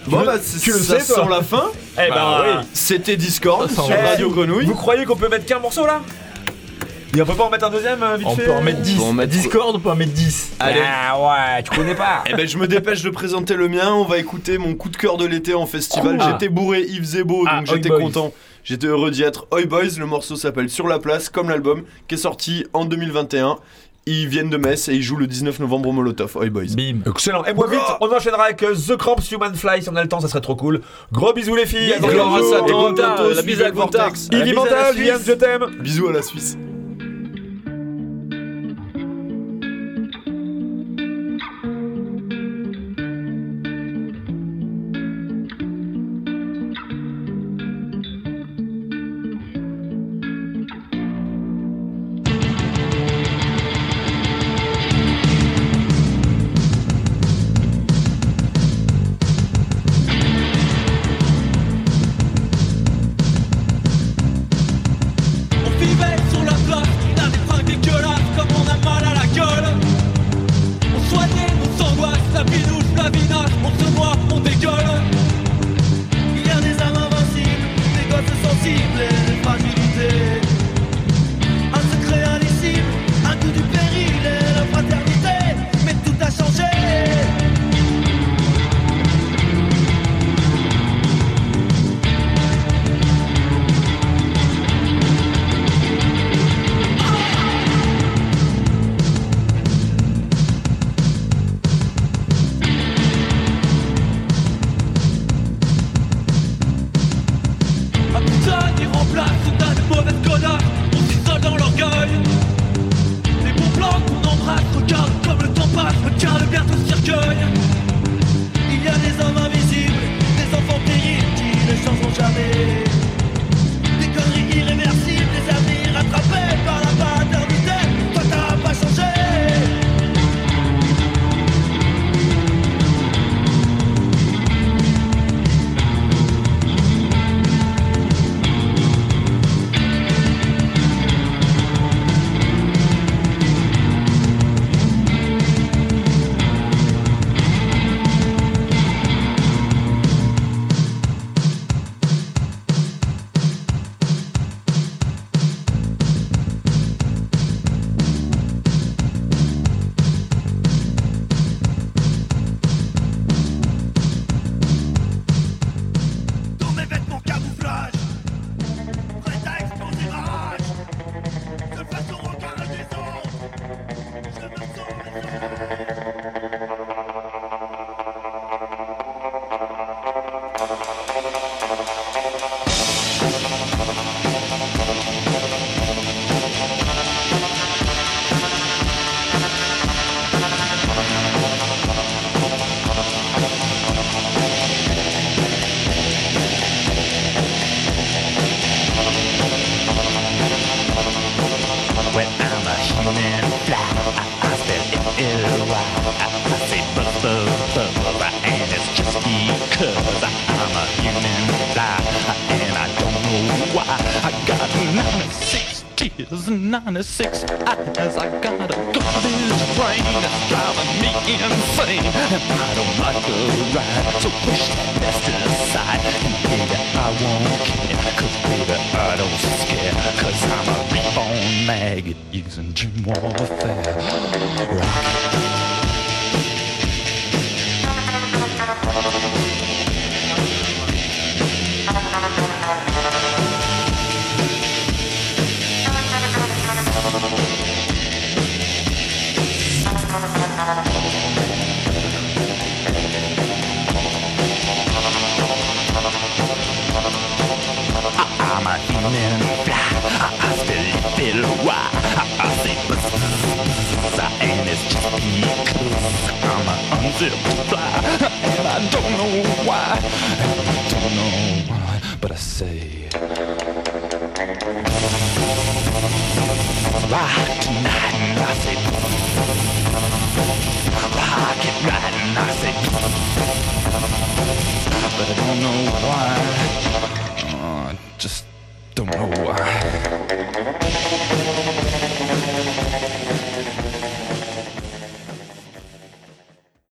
Bon 0.07 0.21
Tu 0.21 0.27
bah 0.27 0.39
tu 0.63 0.73
le 0.73 0.79
sais, 0.79 1.01
sent 1.01 1.21
la 1.29 1.43
fin. 1.43 1.65
Eh 1.95 2.09
bah, 2.11 2.43
oui. 2.43 2.67
C'était 2.73 3.17
Discord 3.17 3.71
sur 3.71 3.89
Radio. 3.89 4.31
Grenouille. 4.31 4.67
Vous 4.67 4.75
croyez 4.75 5.05
qu'on 5.05 5.17
peut 5.17 5.29
mettre 5.29 5.47
qu'un 5.47 5.59
morceau 5.59 5.87
là? 5.87 6.01
Et 7.17 7.21
on 7.21 7.25
peut 7.27 7.35
pas 7.35 7.45
en 7.45 7.51
mettre 7.51 7.67
un 7.67 7.71
deuxième 7.71 8.03
euh, 8.03 8.17
vite 8.17 8.29
On 8.31 8.37
fait 8.37 8.45
peut 8.45 8.53
en 8.53 8.63
mettre 8.63 8.81
10. 8.83 8.97
Faut 8.97 9.05
en 9.05 9.13
mettre- 9.13 9.33
Discord, 9.33 9.75
on 9.75 9.81
peut 9.81 9.91
en 9.91 9.97
mettre 9.97 10.13
10. 10.13 10.53
Allez. 10.61 10.81
Ah 10.85 11.19
ouais, 11.21 11.63
tu 11.65 11.71
connais 11.71 11.95
pas. 11.97 12.23
Eh 12.29 12.35
ben 12.35 12.47
je 12.47 12.57
me 12.57 12.69
dépêche 12.69 13.03
de 13.03 13.11
présenter 13.11 13.55
le 13.55 13.69
mien, 13.69 13.93
on 13.93 14.05
va 14.05 14.19
écouter 14.19 14.59
mon 14.59 14.75
coup 14.75 14.89
de 14.91 14.97
cœur 14.97 15.17
de 15.17 15.27
l'été 15.27 15.55
en 15.55 15.67
festival. 15.67 16.19
Cool. 16.19 16.27
J'étais 16.31 16.49
bourré, 16.49 16.85
il 16.89 17.01
faisait 17.01 17.25
beau, 17.25 17.45
Ah, 17.49 17.59
donc 17.59 17.67
j'étais 17.67 17.89
content. 17.89 18.33
J'étais 18.63 18.87
heureux 18.87 19.11
d'y 19.11 19.23
être. 19.23 19.47
Oi 19.53 19.65
Boys, 19.65 19.99
le 19.99 20.07
morceau 20.07 20.37
s'appelle 20.37 20.69
Sur 20.71 20.87
la 20.87 20.99
place, 21.01 21.29
comme 21.31 21.49
l'album, 21.49 21.83
qui 22.07 22.15
est 22.15 22.19
sorti 22.19 22.65
en 22.75 22.85
2021. 22.85 23.57
Ils 24.07 24.29
viennent 24.29 24.49
de 24.51 24.57
Metz 24.57 24.89
et 24.89 24.95
ils 24.95 25.03
jouent 25.03 25.17
le 25.17 25.27
19 25.27 25.59
novembre 25.61 25.89
au 25.89 25.93
Molotov. 25.93 26.37
Oi 26.37 26.49
Boys. 26.51 26.75
Bim. 26.77 26.99
Excellent. 27.11 27.45
Et 27.45 27.55
moi 27.55 27.67
vite, 27.69 27.81
on 28.01 28.09
enchaînera 28.15 28.45
avec 28.45 28.63
euh, 28.63 28.75
The 28.75 28.97
Cramps 28.97 29.17
Human 29.31 29.55
Fly 29.55 29.83
si 29.83 29.89
on 29.89 29.97
a 29.97 30.03
le 30.03 30.09
temps, 30.09 30.21
ça 30.21 30.29
serait 30.29 30.41
trop 30.41 30.57
cool. 30.57 30.81
Gros 31.13 31.33
bisous 31.33 31.55
les 31.57 31.67
filles. 31.67 31.95
Bisous, 32.01 32.07
à 32.09 32.15
dans 32.17 32.37
bisous, 32.37 32.51
quinze 32.51 32.51
jours. 32.51 32.55
à 32.55 32.65
Attends, 32.65 32.89
Gunta, 32.89 33.03
bientôt, 33.17 33.35
la 33.35 33.43
bise 33.43 33.61
à 33.61 33.65
suivez 33.65 33.71
Gunta. 33.71 34.09
Vortex. 34.09 34.29